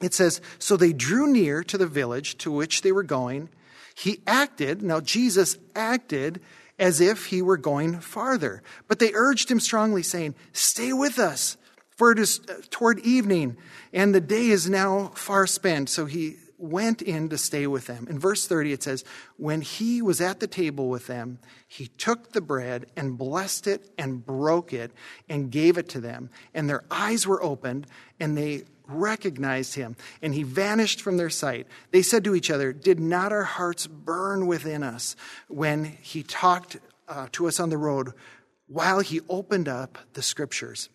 it 0.00 0.14
says, 0.14 0.40
So 0.58 0.76
they 0.76 0.92
drew 0.92 1.26
near 1.30 1.62
to 1.64 1.78
the 1.78 1.86
village 1.86 2.38
to 2.38 2.50
which 2.50 2.82
they 2.82 2.92
were 2.92 3.02
going. 3.02 3.48
He 3.94 4.20
acted, 4.26 4.82
now 4.82 5.00
Jesus 5.00 5.56
acted 5.74 6.40
as 6.78 7.00
if 7.00 7.26
he 7.26 7.40
were 7.40 7.56
going 7.56 8.00
farther. 8.00 8.62
But 8.88 8.98
they 8.98 9.12
urged 9.14 9.50
him 9.50 9.60
strongly, 9.60 10.02
saying, 10.02 10.34
Stay 10.52 10.92
with 10.92 11.18
us, 11.18 11.56
for 11.96 12.10
it 12.10 12.18
is 12.18 12.40
uh, 12.48 12.54
toward 12.70 12.98
evening, 13.00 13.56
and 13.92 14.14
the 14.14 14.20
day 14.20 14.48
is 14.48 14.68
now 14.68 15.12
far 15.14 15.46
spent. 15.46 15.88
So 15.88 16.06
he 16.06 16.36
went 16.58 17.02
in 17.02 17.28
to 17.28 17.38
stay 17.38 17.66
with 17.66 17.86
them. 17.86 18.06
In 18.08 18.18
verse 18.18 18.46
30, 18.46 18.72
it 18.72 18.82
says, 18.82 19.04
When 19.36 19.60
he 19.60 20.02
was 20.02 20.20
at 20.20 20.40
the 20.40 20.46
table 20.46 20.88
with 20.88 21.06
them, 21.06 21.38
he 21.68 21.86
took 21.86 22.32
the 22.32 22.40
bread 22.40 22.86
and 22.96 23.18
blessed 23.18 23.66
it 23.66 23.88
and 23.98 24.24
broke 24.24 24.72
it 24.72 24.90
and 25.28 25.50
gave 25.50 25.78
it 25.78 25.88
to 25.90 26.00
them. 26.00 26.30
And 26.52 26.68
their 26.68 26.84
eyes 26.90 27.26
were 27.26 27.42
opened, 27.42 27.86
and 28.18 28.36
they 28.36 28.64
recognized 28.86 29.74
him, 29.74 29.96
and 30.22 30.34
he 30.34 30.42
vanished 30.42 31.00
from 31.00 31.16
their 31.16 31.30
sight. 31.30 31.66
They 31.90 32.02
said 32.02 32.24
to 32.24 32.34
each 32.34 32.50
other, 32.50 32.72
Did 32.72 33.00
not 33.00 33.32
our 33.32 33.44
hearts 33.44 33.86
burn 33.86 34.46
within 34.46 34.82
us 34.82 35.16
when 35.48 35.84
he 35.84 36.22
talked 36.22 36.76
uh, 37.08 37.28
to 37.32 37.48
us 37.48 37.60
on 37.60 37.70
the 37.70 37.78
road 37.78 38.12
while 38.66 39.00
he 39.00 39.20
opened 39.28 39.68
up 39.68 39.98
the 40.12 40.22
scriptures? 40.22 40.88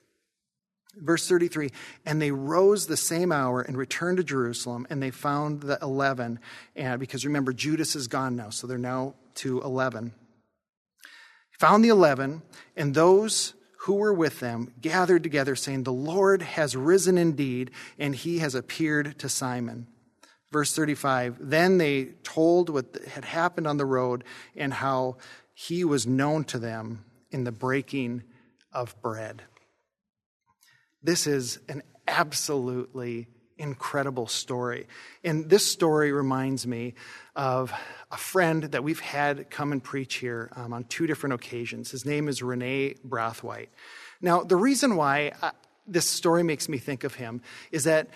Verse 0.95 1.27
33 1.27 1.69
And 2.05 2.21
they 2.21 2.31
rose 2.31 2.87
the 2.87 2.97
same 2.97 3.31
hour 3.31 3.61
and 3.61 3.77
returned 3.77 4.17
to 4.17 4.23
Jerusalem, 4.23 4.85
and 4.89 5.01
they 5.01 5.11
found 5.11 5.61
the 5.61 5.77
11. 5.81 6.39
And 6.75 6.99
because 6.99 7.25
remember, 7.25 7.53
Judas 7.53 7.95
is 7.95 8.07
gone 8.07 8.35
now, 8.35 8.49
so 8.49 8.67
they're 8.67 8.77
now 8.77 9.15
to 9.35 9.61
11. 9.61 10.13
Found 11.59 11.83
the 11.83 11.89
11, 11.89 12.41
and 12.77 12.93
those 12.93 13.53
who 13.83 13.95
were 13.95 14.13
with 14.13 14.39
them 14.41 14.73
gathered 14.81 15.23
together, 15.23 15.55
saying, 15.55 15.83
The 15.83 15.93
Lord 15.93 16.41
has 16.41 16.75
risen 16.75 17.17
indeed, 17.17 17.71
and 17.97 18.13
he 18.13 18.39
has 18.39 18.53
appeared 18.53 19.17
to 19.19 19.29
Simon. 19.29 19.87
Verse 20.51 20.75
35 20.75 21.37
Then 21.39 21.77
they 21.77 22.05
told 22.23 22.69
what 22.69 22.97
had 23.07 23.23
happened 23.23 23.67
on 23.67 23.77
the 23.77 23.85
road 23.85 24.25
and 24.55 24.73
how 24.73 25.17
he 25.53 25.85
was 25.85 26.05
known 26.05 26.43
to 26.45 26.59
them 26.59 27.05
in 27.31 27.45
the 27.45 27.51
breaking 27.51 28.23
of 28.73 28.99
bread. 29.01 29.43
This 31.01 31.25
is 31.25 31.59
an 31.69 31.83
absolutely 32.05 33.27
incredible 33.59 34.25
story. 34.25 34.87
And 35.23 35.49
this 35.49 35.65
story 35.65 36.11
reminds 36.11 36.65
me 36.65 36.95
of 37.35 37.71
a 38.11 38.17
friend 38.17 38.63
that 38.63 38.83
we've 38.83 38.99
had 38.99 39.49
come 39.51 39.71
and 39.71 39.83
preach 39.83 40.15
here 40.15 40.49
um, 40.55 40.73
on 40.73 40.85
two 40.85 41.05
different 41.05 41.33
occasions. 41.33 41.91
His 41.91 42.05
name 42.05 42.27
is 42.27 42.41
Renee 42.41 42.95
Brathwaite. 43.07 43.67
Now, 44.21 44.41
the 44.41 44.55
reason 44.55 44.95
why 44.95 45.33
I, 45.41 45.47
uh, 45.47 45.51
this 45.85 46.09
story 46.09 46.43
makes 46.43 46.69
me 46.69 46.77
think 46.77 47.03
of 47.03 47.15
him 47.15 47.41
is 47.71 47.83
that 47.83 48.09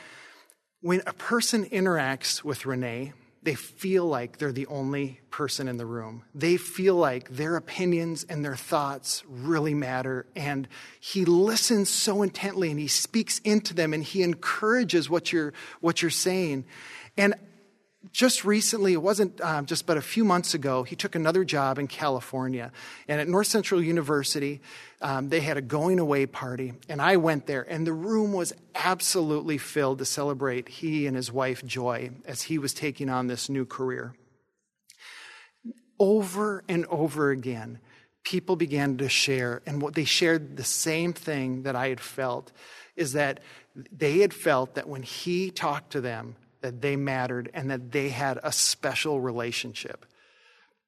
when 0.81 1.01
a 1.07 1.13
person 1.13 1.65
interacts 1.65 2.43
with 2.43 2.65
Renee, 2.65 3.13
they 3.43 3.55
feel 3.55 4.05
like 4.05 4.37
they're 4.37 4.51
the 4.51 4.67
only 4.67 5.19
person 5.29 5.67
in 5.67 5.77
the 5.77 5.85
room. 5.85 6.23
They 6.33 6.57
feel 6.57 6.95
like 6.95 7.29
their 7.29 7.55
opinions 7.55 8.25
and 8.27 8.43
their 8.43 8.55
thoughts 8.55 9.23
really 9.27 9.73
matter. 9.73 10.25
And 10.35 10.67
he 10.99 11.25
listens 11.25 11.89
so 11.89 12.21
intently 12.21 12.71
and 12.71 12.79
he 12.79 12.87
speaks 12.87 13.39
into 13.39 13.73
them 13.73 13.93
and 13.93 14.03
he 14.03 14.23
encourages 14.23 15.09
what 15.09 15.33
you're, 15.33 15.53
what 15.81 16.01
you're 16.01 16.11
saying. 16.11 16.65
And 17.17 17.35
just 18.13 18.45
recently, 18.45 18.93
it 18.93 19.01
wasn't 19.01 19.41
um, 19.41 19.65
just 19.65 19.87
but 19.87 19.97
a 19.97 20.01
few 20.01 20.23
months 20.23 20.53
ago, 20.53 20.83
he 20.83 20.95
took 20.95 21.15
another 21.15 21.43
job 21.43 21.79
in 21.79 21.87
California. 21.87 22.71
And 23.07 23.19
at 23.19 23.27
North 23.27 23.47
Central 23.47 23.81
University, 23.81 24.61
um, 25.01 25.29
they 25.29 25.39
had 25.39 25.57
a 25.57 25.61
going 25.61 25.97
away 25.97 26.27
party. 26.27 26.73
And 26.87 27.01
I 27.01 27.17
went 27.17 27.47
there, 27.47 27.63
and 27.63 27.87
the 27.87 27.93
room 27.93 28.31
was 28.31 28.53
absolutely 28.75 29.57
filled 29.57 29.97
to 29.97 30.05
celebrate 30.05 30.69
he 30.69 31.07
and 31.07 31.15
his 31.15 31.31
wife, 31.31 31.65
Joy, 31.65 32.11
as 32.25 32.43
he 32.43 32.59
was 32.59 32.75
taking 32.75 33.09
on 33.09 33.25
this 33.25 33.49
new 33.49 33.65
career. 33.65 34.13
Over 35.99 36.63
and 36.69 36.85
over 36.85 37.31
again, 37.31 37.79
people 38.23 38.55
began 38.55 38.97
to 38.97 39.09
share, 39.09 39.63
and 39.65 39.81
what 39.81 39.95
they 39.95 40.05
shared 40.05 40.55
the 40.55 40.63
same 40.63 41.13
thing 41.13 41.63
that 41.63 41.75
I 41.75 41.89
had 41.89 41.99
felt 41.99 42.51
is 42.95 43.13
that 43.13 43.39
they 43.91 44.19
had 44.19 44.35
felt 44.35 44.75
that 44.75 44.87
when 44.87 45.01
he 45.01 45.49
talked 45.49 45.93
to 45.93 46.01
them, 46.01 46.35
that 46.63 46.81
they 46.81 46.95
mattered 46.95 47.51
and 47.53 47.69
that 47.69 47.91
they 47.91 48.09
had 48.09 48.39
a 48.41 48.51
special 48.51 49.21
relationship. 49.21 50.05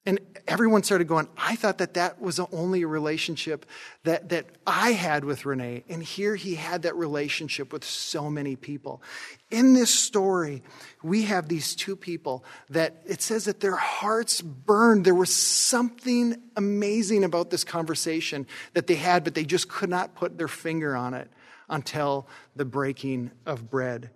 And 0.07 0.19
everyone 0.47 0.83
started 0.83 1.07
going, 1.07 1.27
I 1.35 1.55
thought 1.55 1.79
that 1.79 1.95
that 1.95 2.21
was 2.21 2.35
the 2.38 2.45
only 2.51 2.85
relationship 2.85 3.65
that, 4.03 4.29
that 4.29 4.45
I 4.65 4.91
had 4.91 5.25
with 5.25 5.45
Renee. 5.45 5.83
And 5.89 6.01
here 6.01 6.35
he 6.35 6.55
had 6.55 6.83
that 6.83 6.95
relationship 6.95 7.73
with 7.73 7.83
so 7.83 8.29
many 8.29 8.55
people. 8.55 9.01
In 9.49 9.73
this 9.73 9.89
story, 9.89 10.61
we 11.01 11.23
have 11.23 11.47
these 11.47 11.75
two 11.75 11.95
people 11.95 12.45
that 12.69 13.01
it 13.05 13.23
says 13.23 13.45
that 13.45 13.61
their 13.61 13.75
hearts 13.75 14.41
burned. 14.41 15.05
There 15.05 15.15
was 15.15 15.35
something 15.35 16.39
amazing 16.55 17.23
about 17.23 17.49
this 17.49 17.63
conversation 17.63 18.45
that 18.73 18.85
they 18.85 18.95
had, 18.95 19.23
but 19.23 19.33
they 19.33 19.43
just 19.43 19.67
could 19.67 19.89
not 19.89 20.15
put 20.15 20.38
their 20.38 20.47
finger 20.47 20.95
on 20.95 21.15
it 21.15 21.29
until 21.67 22.27
the 22.55 22.65
breaking 22.65 23.31
of 23.47 23.71
bread. 23.71 24.11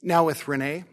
Now, 0.00 0.26
with 0.26 0.46
Renee, 0.46 0.84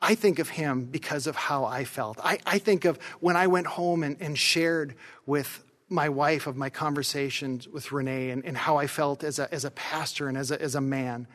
I 0.00 0.14
think 0.14 0.38
of 0.38 0.50
him 0.50 0.84
because 0.84 1.26
of 1.26 1.34
how 1.34 1.64
I 1.64 1.84
felt. 1.84 2.18
I, 2.22 2.38
I 2.46 2.58
think 2.58 2.84
of 2.84 2.98
when 3.20 3.36
I 3.36 3.46
went 3.48 3.66
home 3.66 4.02
and, 4.02 4.16
and, 4.20 4.38
shared 4.38 4.94
with 5.26 5.64
my 5.88 6.08
wife 6.08 6.46
of 6.46 6.56
my 6.56 6.70
conversations 6.70 7.66
with 7.66 7.90
Renee 7.90 8.30
and, 8.30 8.44
and 8.44 8.56
how 8.56 8.76
I 8.76 8.86
felt 8.86 9.24
as 9.24 9.38
a, 9.38 9.52
as 9.52 9.64
a 9.64 9.70
pastor 9.72 10.28
and 10.28 10.38
as 10.38 10.50
a, 10.50 10.60
as 10.62 10.74
a 10.74 10.80
man. 10.80 11.26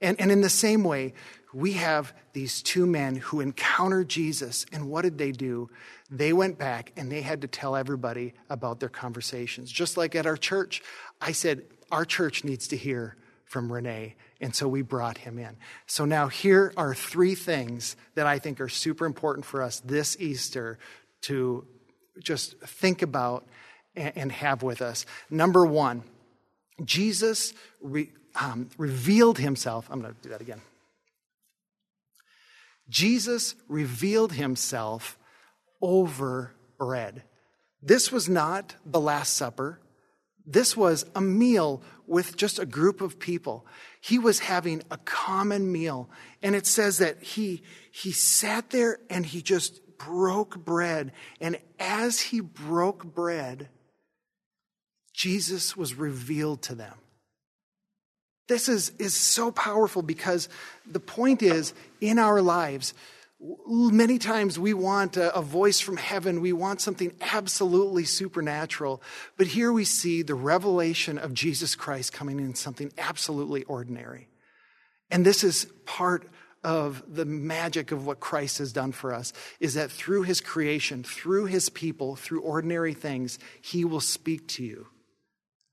And, 0.00 0.20
and 0.20 0.30
in 0.30 0.40
the 0.40 0.50
same 0.50 0.84
way, 0.84 1.14
we 1.54 1.72
have 1.74 2.12
these 2.32 2.62
two 2.62 2.86
men 2.86 3.16
who 3.16 3.40
encountered 3.40 4.08
Jesus, 4.08 4.66
and 4.72 4.88
what 4.88 5.02
did 5.02 5.18
they 5.18 5.32
do? 5.32 5.70
They 6.10 6.32
went 6.32 6.58
back 6.58 6.92
and 6.96 7.10
they 7.10 7.22
had 7.22 7.42
to 7.42 7.46
tell 7.46 7.76
everybody 7.76 8.34
about 8.50 8.80
their 8.80 8.88
conversations. 8.88 9.70
Just 9.70 9.96
like 9.96 10.14
at 10.14 10.26
our 10.26 10.36
church, 10.36 10.82
I 11.20 11.32
said, 11.32 11.62
Our 11.90 12.04
church 12.04 12.42
needs 12.42 12.68
to 12.68 12.76
hear 12.76 13.16
from 13.52 13.70
Renee 13.70 14.16
and 14.42 14.54
so 14.54 14.66
we 14.66 14.82
brought 14.82 15.18
him 15.18 15.38
in. 15.38 15.56
So 15.86 16.04
now 16.04 16.26
here 16.26 16.74
are 16.76 16.94
three 16.94 17.36
things 17.36 17.96
that 18.16 18.26
I 18.26 18.40
think 18.40 18.60
are 18.60 18.68
super 18.68 19.06
important 19.06 19.46
for 19.46 19.62
us 19.62 19.80
this 19.80 20.16
Easter 20.18 20.78
to 21.22 21.64
just 22.20 22.58
think 22.58 23.02
about 23.02 23.46
and 23.94 24.32
have 24.32 24.62
with 24.64 24.82
us. 24.82 25.06
Number 25.30 25.64
one, 25.64 26.02
Jesus 26.84 27.54
re, 27.80 28.10
um, 28.34 28.68
revealed 28.76 29.38
himself. 29.38 29.86
I'm 29.90 30.00
going 30.00 30.12
to 30.12 30.20
do 30.22 30.30
that 30.30 30.40
again. 30.40 30.60
Jesus 32.88 33.54
revealed 33.68 34.32
himself 34.32 35.18
over 35.80 36.52
bread. 36.78 37.22
This 37.80 38.10
was 38.10 38.28
not 38.28 38.74
the 38.84 39.00
Last 39.00 39.34
Supper. 39.34 39.78
This 40.46 40.76
was 40.76 41.06
a 41.14 41.20
meal 41.20 41.82
with 42.06 42.36
just 42.36 42.58
a 42.58 42.66
group 42.66 43.00
of 43.00 43.18
people 43.18 43.64
he 44.02 44.18
was 44.18 44.40
having 44.40 44.82
a 44.90 44.98
common 44.98 45.70
meal. 45.70 46.10
And 46.42 46.56
it 46.56 46.66
says 46.66 46.98
that 46.98 47.22
he, 47.22 47.62
he 47.92 48.10
sat 48.10 48.70
there 48.70 48.98
and 49.08 49.24
he 49.24 49.40
just 49.42 49.80
broke 49.96 50.58
bread. 50.58 51.12
And 51.40 51.56
as 51.78 52.20
he 52.20 52.40
broke 52.40 53.04
bread, 53.04 53.68
Jesus 55.14 55.76
was 55.76 55.94
revealed 55.94 56.62
to 56.62 56.74
them. 56.74 56.94
This 58.48 58.68
is, 58.68 58.90
is 58.98 59.14
so 59.14 59.52
powerful 59.52 60.02
because 60.02 60.48
the 60.84 61.00
point 61.00 61.44
is 61.44 61.72
in 62.00 62.18
our 62.18 62.42
lives, 62.42 62.94
Many 63.66 64.18
times 64.18 64.56
we 64.56 64.72
want 64.72 65.16
a, 65.16 65.34
a, 65.34 65.42
voice 65.42 65.80
from 65.80 65.96
heaven. 65.96 66.40
We 66.40 66.52
want 66.52 66.80
something 66.80 67.12
absolutely 67.20 68.04
supernatural. 68.04 69.02
But 69.36 69.48
here 69.48 69.72
we 69.72 69.84
see 69.84 70.22
the 70.22 70.36
revelation 70.36 71.18
of 71.18 71.34
Jesus 71.34 71.74
Christ 71.74 72.12
coming 72.12 72.38
in 72.38 72.54
something 72.54 72.92
absolutely 72.96 73.64
ordinary. 73.64 74.28
And 75.10 75.26
this 75.26 75.42
is 75.42 75.66
part 75.86 76.28
of 76.62 77.02
the 77.08 77.24
magic 77.24 77.90
of 77.90 78.06
what 78.06 78.20
Christ 78.20 78.58
has 78.58 78.72
done 78.72 78.92
for 78.92 79.12
us 79.12 79.32
is 79.58 79.74
that 79.74 79.90
through 79.90 80.22
his 80.22 80.40
creation, 80.40 81.02
through 81.02 81.46
his 81.46 81.68
people, 81.68 82.14
through 82.14 82.42
ordinary 82.42 82.94
things, 82.94 83.38
he 83.60 83.84
will 83.84 84.00
speak 84.00 84.46
to 84.48 84.64
you. 84.64 84.86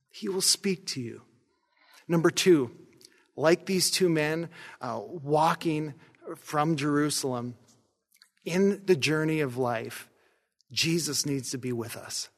He 0.09 0.27
will 0.27 0.41
speak 0.41 0.87
to 0.87 1.01
you. 1.01 1.21
Number 2.07 2.31
two, 2.31 2.71
like 3.35 3.65
these 3.65 3.91
two 3.91 4.09
men 4.09 4.49
uh, 4.81 4.99
walking 5.05 5.93
from 6.35 6.75
Jerusalem, 6.75 7.55
in 8.45 8.81
the 8.85 8.95
journey 8.95 9.41
of 9.41 9.57
life, 9.57 10.09
Jesus 10.71 11.25
needs 11.25 11.51
to 11.51 11.57
be 11.57 11.71
with 11.71 11.95
us. 11.95 12.29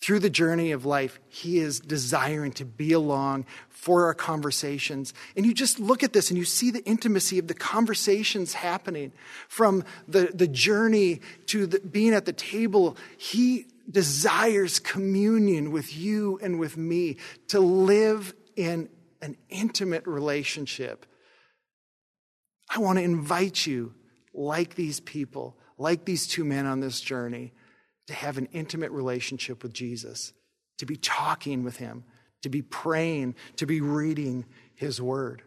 Through 0.00 0.20
the 0.20 0.30
journey 0.30 0.72
of 0.72 0.86
life, 0.86 1.20
He 1.28 1.58
is 1.58 1.78
desiring 1.78 2.52
to 2.52 2.64
be 2.64 2.92
along 2.92 3.44
for 3.68 4.06
our 4.06 4.14
conversations. 4.14 5.12
And 5.36 5.44
you 5.44 5.52
just 5.52 5.78
look 5.78 6.02
at 6.02 6.14
this 6.14 6.30
and 6.30 6.38
you 6.38 6.46
see 6.46 6.70
the 6.70 6.84
intimacy 6.84 7.38
of 7.38 7.48
the 7.48 7.54
conversations 7.54 8.54
happening 8.54 9.12
from 9.48 9.84
the, 10.08 10.30
the 10.32 10.48
journey 10.48 11.20
to 11.46 11.66
the, 11.66 11.80
being 11.80 12.14
at 12.14 12.24
the 12.24 12.32
table. 12.32 12.96
He 13.18 13.66
desires 13.90 14.78
communion 14.78 15.70
with 15.70 15.94
you 15.94 16.38
and 16.42 16.58
with 16.58 16.78
me 16.78 17.18
to 17.48 17.60
live 17.60 18.32
in 18.56 18.88
an 19.20 19.36
intimate 19.50 20.06
relationship 20.06 21.04
I 22.72 22.78
want 22.78 22.98
to 22.98 23.04
invite 23.04 23.66
you, 23.66 23.94
like 24.32 24.76
these 24.76 25.00
people, 25.00 25.56
like 25.76 26.04
these 26.04 26.26
two 26.26 26.44
men 26.44 26.66
on 26.66 26.80
this 26.80 27.00
journey, 27.00 27.52
to 28.06 28.14
have 28.14 28.38
an 28.38 28.48
intimate 28.52 28.92
relationship 28.92 29.62
with 29.62 29.72
Jesus, 29.72 30.32
to 30.78 30.86
be 30.86 30.96
talking 30.96 31.64
with 31.64 31.78
him, 31.78 32.04
to 32.42 32.48
be 32.48 32.62
praying, 32.62 33.34
to 33.56 33.66
be 33.66 33.80
reading 33.80 34.46
his 34.74 35.00
word. 35.00 35.42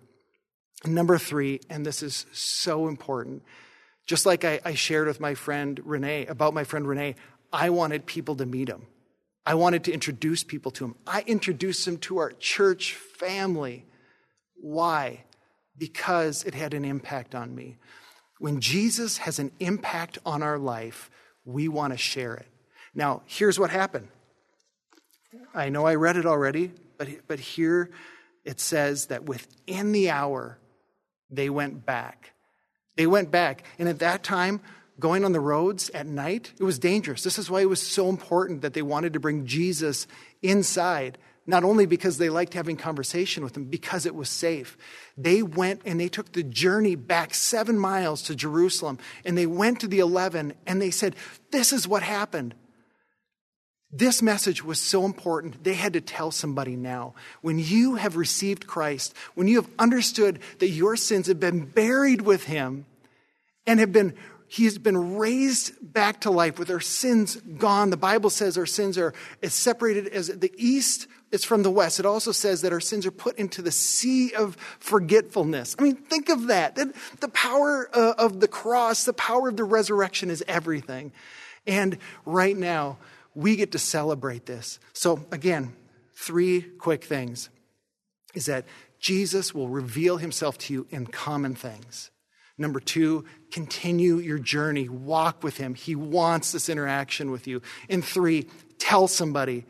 number 0.86 1.18
three, 1.18 1.62
and 1.70 1.86
this 1.86 2.04
is 2.04 2.26
so 2.34 2.90
important, 2.90 3.42
just 4.06 4.26
like 4.26 4.44
I, 4.44 4.60
I 4.66 4.74
shared 4.74 5.08
with 5.08 5.22
my 5.22 5.34
friend 5.34 5.80
Renee, 5.84 6.26
about 6.26 6.54
my 6.54 6.66
friend 6.66 6.86
Renee, 6.86 7.16
I 7.54 7.70
wanted 7.70 8.06
people 8.06 8.36
to 8.36 8.46
meet 8.46 8.68
him. 8.68 8.88
I 9.46 9.56
wanted 9.56 9.86
to 9.86 9.94
introduce 9.94 10.44
people 10.44 10.72
to 10.72 10.86
him. 10.86 10.96
I 11.06 11.24
introduced 11.26 11.88
him 11.88 11.98
to 12.00 12.18
our 12.18 12.32
church 12.32 12.96
family. 12.96 13.86
Why? 14.56 15.24
Because 15.78 16.44
it 16.44 16.54
had 16.54 16.74
an 16.74 16.86
impact 16.86 17.36
on 17.36 17.54
me. 17.56 17.78
When 18.40 18.60
Jesus 18.60 19.18
has 19.20 19.40
an 19.40 19.52
impact 19.60 20.18
on 20.26 20.44
our 20.44 20.58
life, 20.58 21.10
we 21.46 21.68
want 21.68 21.94
to 21.94 21.98
share 21.98 22.36
it. 22.36 22.48
Now, 22.94 23.22
here's 23.26 23.60
what 23.60 23.70
happened. 23.70 24.08
I 25.54 25.70
know 25.70 25.86
I 25.86 25.96
read 25.96 26.18
it 26.18 26.26
already, 26.26 26.72
but, 26.98 27.08
but 27.28 27.40
here 27.40 27.90
it 28.44 28.60
says 28.60 29.08
that 29.08 29.24
within 29.24 29.92
the 29.92 30.10
hour, 30.10 30.60
they 31.30 31.50
went 31.50 31.86
back. 31.86 32.34
They 32.96 33.08
went 33.08 33.32
back. 33.32 33.64
And 33.80 33.90
at 33.90 34.00
that 34.00 34.24
time, 34.24 34.62
going 35.00 35.26
on 35.26 35.32
the 35.32 35.40
roads 35.40 35.90
at 35.92 36.06
night, 36.06 36.54
it 36.60 36.64
was 36.64 36.78
dangerous. 36.78 37.24
This 37.24 37.40
is 37.40 37.50
why 37.50 37.62
it 37.62 37.70
was 37.70 37.82
so 37.82 38.10
important 38.10 38.62
that 38.62 38.74
they 38.74 38.82
wanted 38.82 39.14
to 39.14 39.20
bring 39.20 39.46
Jesus 39.46 40.06
inside 40.42 41.18
not 41.46 41.64
only 41.64 41.86
because 41.86 42.18
they 42.18 42.30
liked 42.30 42.54
having 42.54 42.78
conversation 42.78 43.44
with 43.44 43.58
him, 43.58 43.66
because 43.66 44.06
it 44.06 44.16
was 44.16 44.30
safe. 44.30 44.78
They 45.18 45.44
went 45.44 45.82
and 45.86 46.00
they 46.00 46.08
took 46.08 46.32
the 46.32 46.44
journey 46.44 46.96
back 46.96 47.34
seven 47.34 47.78
miles 47.78 48.22
to 48.24 48.36
Jerusalem, 48.36 49.00
and 49.26 49.38
they 49.38 49.46
went 49.46 49.82
to 49.82 49.88
the 49.88 50.00
11 50.00 50.54
and 50.66 50.82
they 50.82 50.92
said, 50.92 51.16
This 51.52 51.74
is 51.74 51.88
what 51.88 52.04
happened. 52.04 52.56
This 53.96 54.24
message 54.24 54.64
was 54.64 54.82
so 54.82 55.06
important, 55.06 55.64
they 55.64 55.76
had 55.76 55.94
to 55.94 56.02
tell 56.02 56.32
somebody 56.32 56.76
now. 56.76 57.14
When 57.42 57.60
you 57.60 57.96
have 57.96 58.16
received 58.16 58.66
Christ, 58.66 59.14
when 59.36 59.48
you 59.48 59.62
have 59.62 59.70
understood 59.78 60.40
that 60.58 60.70
your 60.70 60.96
sins 60.96 61.28
have 61.28 61.40
been 61.40 61.66
buried 61.66 62.22
with 62.22 62.46
him 62.46 62.88
and 63.68 63.80
have 63.80 63.92
been 63.92 64.16
he 64.54 64.66
has 64.66 64.78
been 64.78 65.18
raised 65.18 65.74
back 65.82 66.22
to 66.22 66.30
life 66.30 66.60
with 66.60 66.70
our 66.70 66.80
sins 66.80 67.38
gone. 67.38 67.90
The 67.90 67.98
Bible 67.98 68.30
says 68.30 68.56
our 68.56 68.68
sins 68.68 69.00
are 69.00 69.12
as 69.42 69.52
separated 69.52 70.08
as 70.10 70.28
the 70.28 70.54
east 70.58 71.08
is 71.34 71.44
from 71.44 71.64
the 71.64 71.72
west. 71.72 72.00
It 72.00 72.06
also 72.06 72.32
says 72.32 72.62
that 72.62 72.72
our 72.72 72.80
sins 72.80 73.08
are 73.08 73.12
put 73.12 73.40
into 73.40 73.64
the 73.64 73.72
sea 73.72 74.34
of 74.34 74.56
forgetfulness. 74.80 75.76
I 75.80 75.82
mean, 75.82 75.96
think 75.96 76.30
of 76.30 76.48
that. 76.48 76.76
The 76.76 77.28
power 77.30 77.90
uh, 77.92 78.14
of 78.20 78.40
the 78.40 78.48
cross, 78.48 79.04
the 79.04 79.14
power 79.14 79.50
of 79.50 79.58
the 79.58 79.64
resurrection 79.64 80.30
is 80.30 80.44
everything. 80.48 81.12
And 81.66 81.98
right 82.26 82.56
now, 82.56 83.00
we 83.34 83.56
get 83.56 83.72
to 83.72 83.80
celebrate 83.80 84.46
this. 84.46 84.78
So, 84.94 85.26
again, 85.32 85.74
three 86.14 86.62
quick 86.62 87.04
things 87.04 87.50
is 88.36 88.46
that 88.46 88.66
Jesus 89.00 89.56
will 89.56 89.70
reveal 89.70 90.18
himself 90.18 90.60
to 90.60 90.74
you 90.74 90.88
in 90.92 91.08
common 91.08 91.56
things. 91.56 92.12
Number 92.60 92.80
two, 92.80 93.26
continue 93.52 94.18
your 94.18 94.38
journey. 94.38 94.88
Walk 94.88 95.44
with 95.44 95.58
him. 95.58 95.74
He 95.74 95.96
wants 95.96 96.52
this 96.52 96.70
interaction 96.70 97.32
with 97.32 97.48
you. 97.48 97.64
And 97.90 98.06
three, 98.06 98.48
tell 98.78 99.08
somebody. 99.08 99.66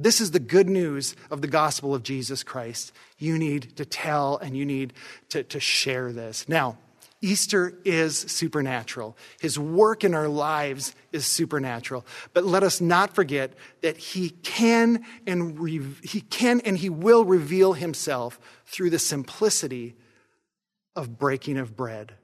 This 0.00 0.22
is 0.22 0.30
the 0.30 0.40
good 0.40 0.68
news 0.68 1.14
of 1.30 1.42
the 1.42 1.46
gospel 1.46 1.94
of 1.94 2.02
Jesus 2.02 2.42
Christ. 2.42 2.90
You 3.18 3.36
need 3.36 3.76
to 3.76 3.84
tell 3.84 4.38
and 4.38 4.56
you 4.56 4.64
need 4.64 4.94
to, 5.28 5.42
to 5.44 5.60
share 5.60 6.10
this. 6.10 6.48
Now, 6.48 6.78
Easter 7.20 7.74
is 7.84 8.16
supernatural. 8.16 9.14
His 9.42 9.58
work 9.58 10.02
in 10.02 10.14
our 10.14 10.26
lives 10.26 10.94
is 11.12 11.26
supernatural. 11.26 12.06
But 12.32 12.46
let 12.46 12.62
us 12.62 12.80
not 12.80 13.14
forget 13.14 13.52
that 13.82 13.98
he 13.98 14.30
can 14.30 15.04
and 15.26 15.60
re- 15.60 15.94
he 16.02 16.22
can 16.22 16.62
and 16.62 16.78
he 16.78 16.88
will 16.88 17.26
reveal 17.26 17.74
himself 17.74 18.40
through 18.64 18.88
the 18.88 18.98
simplicity 18.98 19.96
of 20.96 21.18
breaking 21.18 21.58
of 21.58 21.76
bread 21.76 22.14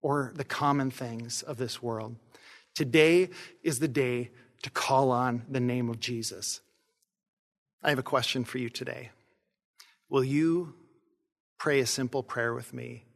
or 0.00 0.32
the 0.34 0.44
common 0.44 0.90
things 0.90 1.42
of 1.42 1.58
this 1.58 1.82
world. 1.82 2.16
Today 2.74 3.28
is 3.62 3.80
the 3.80 3.88
day 3.88 4.30
to 4.62 4.70
call 4.70 5.10
on 5.10 5.42
the 5.50 5.60
name 5.60 5.90
of 5.90 6.00
Jesus. 6.00 6.62
I 7.84 7.90
have 7.90 7.98
a 7.98 8.04
question 8.04 8.44
for 8.44 8.58
you 8.58 8.68
today. 8.68 9.10
Will 10.08 10.22
you 10.22 10.74
pray 11.58 11.80
a 11.80 11.86
simple 11.86 12.22
prayer 12.22 12.54
with 12.54 12.72
me 12.72 13.06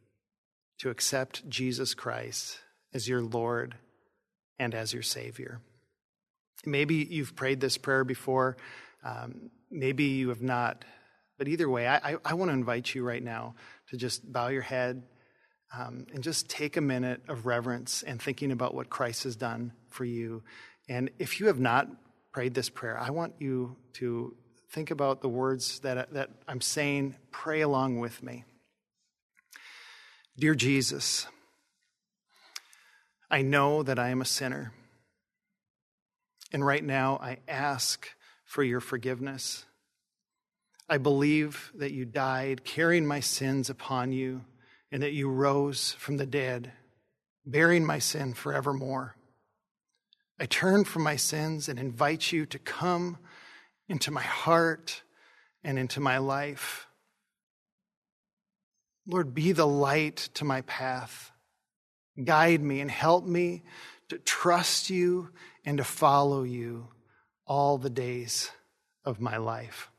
to 0.79 0.89
accept 0.89 1.47
Jesus 1.47 1.93
Christ 1.93 2.59
as 2.93 3.07
your 3.07 3.21
Lord 3.21 3.75
and 4.59 4.75
as 4.75 4.91
your 4.91 5.03
Savior? 5.03 5.61
Maybe 6.65 6.95
you've 6.95 7.33
prayed 7.33 7.61
this 7.61 7.77
prayer 7.77 8.03
before, 8.03 8.57
um, 9.05 9.51
maybe 9.71 10.03
you 10.03 10.29
have 10.29 10.41
not, 10.41 10.83
but 11.37 11.47
either 11.47 11.69
way, 11.69 11.87
I, 11.87 11.95
I, 11.97 12.15
I 12.25 12.33
want 12.33 12.49
to 12.49 12.53
invite 12.53 12.93
you 12.93 13.05
right 13.05 13.23
now 13.23 13.55
to 13.89 13.95
just 13.95 14.29
bow 14.29 14.49
your 14.49 14.63
head 14.63 15.03
um, 15.77 16.07
and 16.13 16.21
just 16.21 16.49
take 16.49 16.75
a 16.75 16.81
minute 16.81 17.21
of 17.29 17.45
reverence 17.45 18.03
and 18.03 18.21
thinking 18.21 18.51
about 18.51 18.73
what 18.73 18.89
Christ 18.89 19.23
has 19.23 19.37
done 19.37 19.71
for 19.89 20.03
you. 20.03 20.43
And 20.89 21.09
if 21.19 21.39
you 21.39 21.47
have 21.47 21.59
not 21.59 21.87
prayed 22.33 22.53
this 22.53 22.69
prayer, 22.69 22.99
I 22.99 23.11
want 23.11 23.35
you 23.39 23.77
to 23.93 24.35
think 24.69 24.91
about 24.91 25.21
the 25.21 25.29
words 25.29 25.79
that, 25.79 26.13
that 26.13 26.29
I'm 26.47 26.61
saying. 26.61 27.15
Pray 27.31 27.61
along 27.61 27.99
with 27.99 28.21
me. 28.21 28.45
Dear 30.37 30.55
Jesus, 30.55 31.27
I 33.29 33.41
know 33.41 33.83
that 33.83 33.99
I 33.99 34.09
am 34.09 34.21
a 34.21 34.25
sinner. 34.25 34.71
And 36.51 36.65
right 36.65 36.83
now, 36.83 37.17
I 37.21 37.39
ask 37.47 38.07
for 38.45 38.63
your 38.63 38.79
forgiveness. 38.79 39.65
I 40.89 40.97
believe 40.97 41.71
that 41.75 41.91
you 41.91 42.05
died 42.05 42.63
carrying 42.63 43.05
my 43.05 43.19
sins 43.19 43.69
upon 43.69 44.13
you 44.13 44.45
and 44.91 45.03
that 45.03 45.11
you 45.11 45.29
rose 45.29 45.91
from 45.93 46.17
the 46.17 46.25
dead, 46.25 46.71
bearing 47.45 47.85
my 47.85 47.99
sin 47.99 48.33
forevermore. 48.33 49.15
I 50.39 50.45
turn 50.45 50.85
from 50.85 51.03
my 51.03 51.15
sins 51.15 51.67
and 51.67 51.77
invite 51.77 52.31
you 52.31 52.45
to 52.45 52.59
come 52.59 53.17
into 53.87 54.11
my 54.11 54.21
heart 54.21 55.01
and 55.63 55.79
into 55.79 55.99
my 55.99 56.17
life. 56.17 56.87
Lord, 59.05 59.33
be 59.33 59.53
the 59.53 59.67
light 59.67 60.29
to 60.35 60.45
my 60.45 60.61
path. 60.61 61.31
Guide 62.21 62.61
me 62.61 62.81
and 62.81 62.91
help 62.91 63.25
me 63.25 63.63
to 64.09 64.17
trust 64.17 64.89
you 64.89 65.29
and 65.65 65.77
to 65.77 65.83
follow 65.83 66.43
you 66.43 66.87
all 67.45 67.77
the 67.77 67.89
days 67.89 68.51
of 69.05 69.21
my 69.21 69.37
life. 69.37 69.89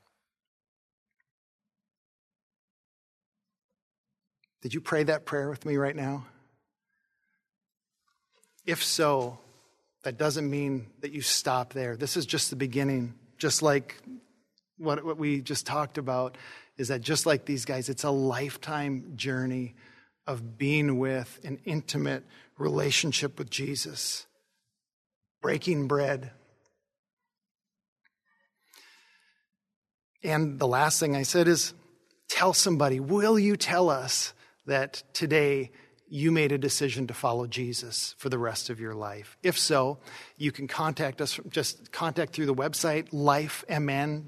Did 4.60 4.74
you 4.74 4.80
pray 4.80 5.04
that 5.04 5.24
prayer 5.24 5.48
with 5.48 5.64
me 5.64 5.76
right 5.76 5.94
now? 5.96 6.26
If 8.66 8.82
so, 8.82 9.38
that 10.02 10.18
doesn't 10.18 10.48
mean 10.48 10.88
that 11.00 11.12
you 11.12 11.22
stop 11.22 11.72
there. 11.72 11.96
This 11.96 12.16
is 12.16 12.26
just 12.26 12.50
the 12.50 12.56
beginning. 12.56 13.14
Just 13.38 13.62
like 13.62 13.96
what, 14.76 15.04
what 15.04 15.16
we 15.16 15.40
just 15.40 15.66
talked 15.66 15.98
about, 15.98 16.36
is 16.76 16.88
that 16.88 17.00
just 17.00 17.26
like 17.26 17.44
these 17.44 17.64
guys, 17.64 17.88
it's 17.88 18.04
a 18.04 18.10
lifetime 18.10 19.12
journey 19.16 19.74
of 20.26 20.58
being 20.58 20.98
with 20.98 21.40
an 21.44 21.58
intimate 21.64 22.24
relationship 22.58 23.38
with 23.38 23.50
Jesus, 23.50 24.26
breaking 25.40 25.88
bread. 25.88 26.30
And 30.22 30.58
the 30.58 30.66
last 30.66 31.00
thing 31.00 31.16
I 31.16 31.22
said 31.22 31.48
is 31.48 31.72
tell 32.28 32.52
somebody, 32.52 33.00
will 33.00 33.38
you 33.38 33.56
tell 33.56 33.88
us 33.88 34.34
that 34.66 35.02
today 35.14 35.70
you 36.10 36.30
made 36.32 36.52
a 36.52 36.58
decision 36.58 37.06
to 37.06 37.14
follow 37.14 37.46
Jesus 37.46 38.14
for 38.18 38.28
the 38.28 38.38
rest 38.38 38.70
of 38.70 38.80
your 38.80 38.94
life? 38.94 39.36
If 39.42 39.58
so, 39.58 39.98
you 40.36 40.52
can 40.52 40.68
contact 40.68 41.20
us, 41.20 41.38
just 41.48 41.92
contact 41.92 42.32
through 42.32 42.46
the 42.46 42.54
website, 42.54 43.10
lifemn.org, 43.10 44.26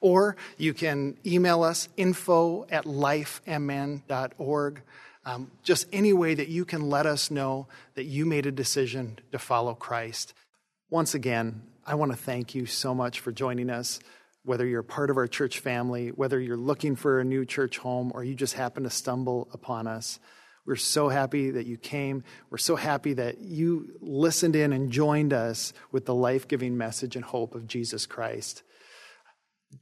or 0.00 0.36
you 0.56 0.74
can 0.74 1.16
email 1.24 1.62
us, 1.62 1.88
info 1.96 2.66
at 2.70 2.84
lifemn.org. 2.84 4.82
Um, 5.24 5.52
just 5.62 5.86
any 5.92 6.12
way 6.12 6.34
that 6.34 6.48
you 6.48 6.64
can 6.64 6.88
let 6.88 7.06
us 7.06 7.30
know 7.30 7.68
that 7.94 8.04
you 8.04 8.26
made 8.26 8.46
a 8.46 8.52
decision 8.52 9.20
to 9.30 9.38
follow 9.38 9.74
Christ. 9.74 10.34
Once 10.90 11.14
again, 11.14 11.62
I 11.86 11.94
want 11.94 12.10
to 12.10 12.18
thank 12.18 12.54
you 12.54 12.66
so 12.66 12.94
much 12.94 13.20
for 13.20 13.30
joining 13.30 13.70
us 13.70 14.00
whether 14.44 14.66
you're 14.66 14.82
part 14.82 15.10
of 15.10 15.16
our 15.16 15.28
church 15.28 15.60
family, 15.60 16.08
whether 16.08 16.40
you're 16.40 16.56
looking 16.56 16.96
for 16.96 17.20
a 17.20 17.24
new 17.24 17.44
church 17.44 17.78
home, 17.78 18.10
or 18.14 18.24
you 18.24 18.34
just 18.34 18.54
happen 18.54 18.82
to 18.82 18.90
stumble 18.90 19.48
upon 19.52 19.86
us. 19.86 20.18
We're 20.64 20.76
so 20.76 21.08
happy 21.08 21.50
that 21.50 21.66
you 21.66 21.76
came. 21.76 22.22
We're 22.50 22.58
so 22.58 22.76
happy 22.76 23.14
that 23.14 23.40
you 23.40 23.96
listened 24.00 24.54
in 24.54 24.72
and 24.72 24.90
joined 24.90 25.32
us 25.32 25.72
with 25.90 26.06
the 26.06 26.14
life 26.14 26.46
giving 26.46 26.76
message 26.76 27.16
and 27.16 27.24
hope 27.24 27.54
of 27.54 27.66
Jesus 27.66 28.06
Christ. 28.06 28.62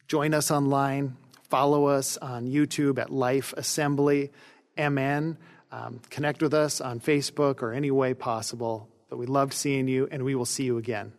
Join 0.09 0.33
us 0.33 0.51
online. 0.51 1.17
Follow 1.49 1.87
us 1.87 2.17
on 2.17 2.47
YouTube 2.47 2.99
at 2.99 3.11
Life 3.11 3.53
Assembly 3.57 4.31
MN. 4.79 5.37
Um, 5.73 6.01
connect 6.09 6.43
with 6.43 6.55
us 6.55 6.81
on 6.81 7.01
Facebook 7.01 7.63
or 7.63 7.73
any 7.73 7.91
way 7.91 8.15
possible. 8.15 8.89
But 9.09 9.19
we 9.19 9.27
loved 9.27 9.53
seeing 9.53 9.89
you, 9.89 10.09
and 10.11 10.25
we 10.25 10.35
will 10.35 10.47
see 10.47 10.65
you 10.65 10.79
again. 10.79 11.13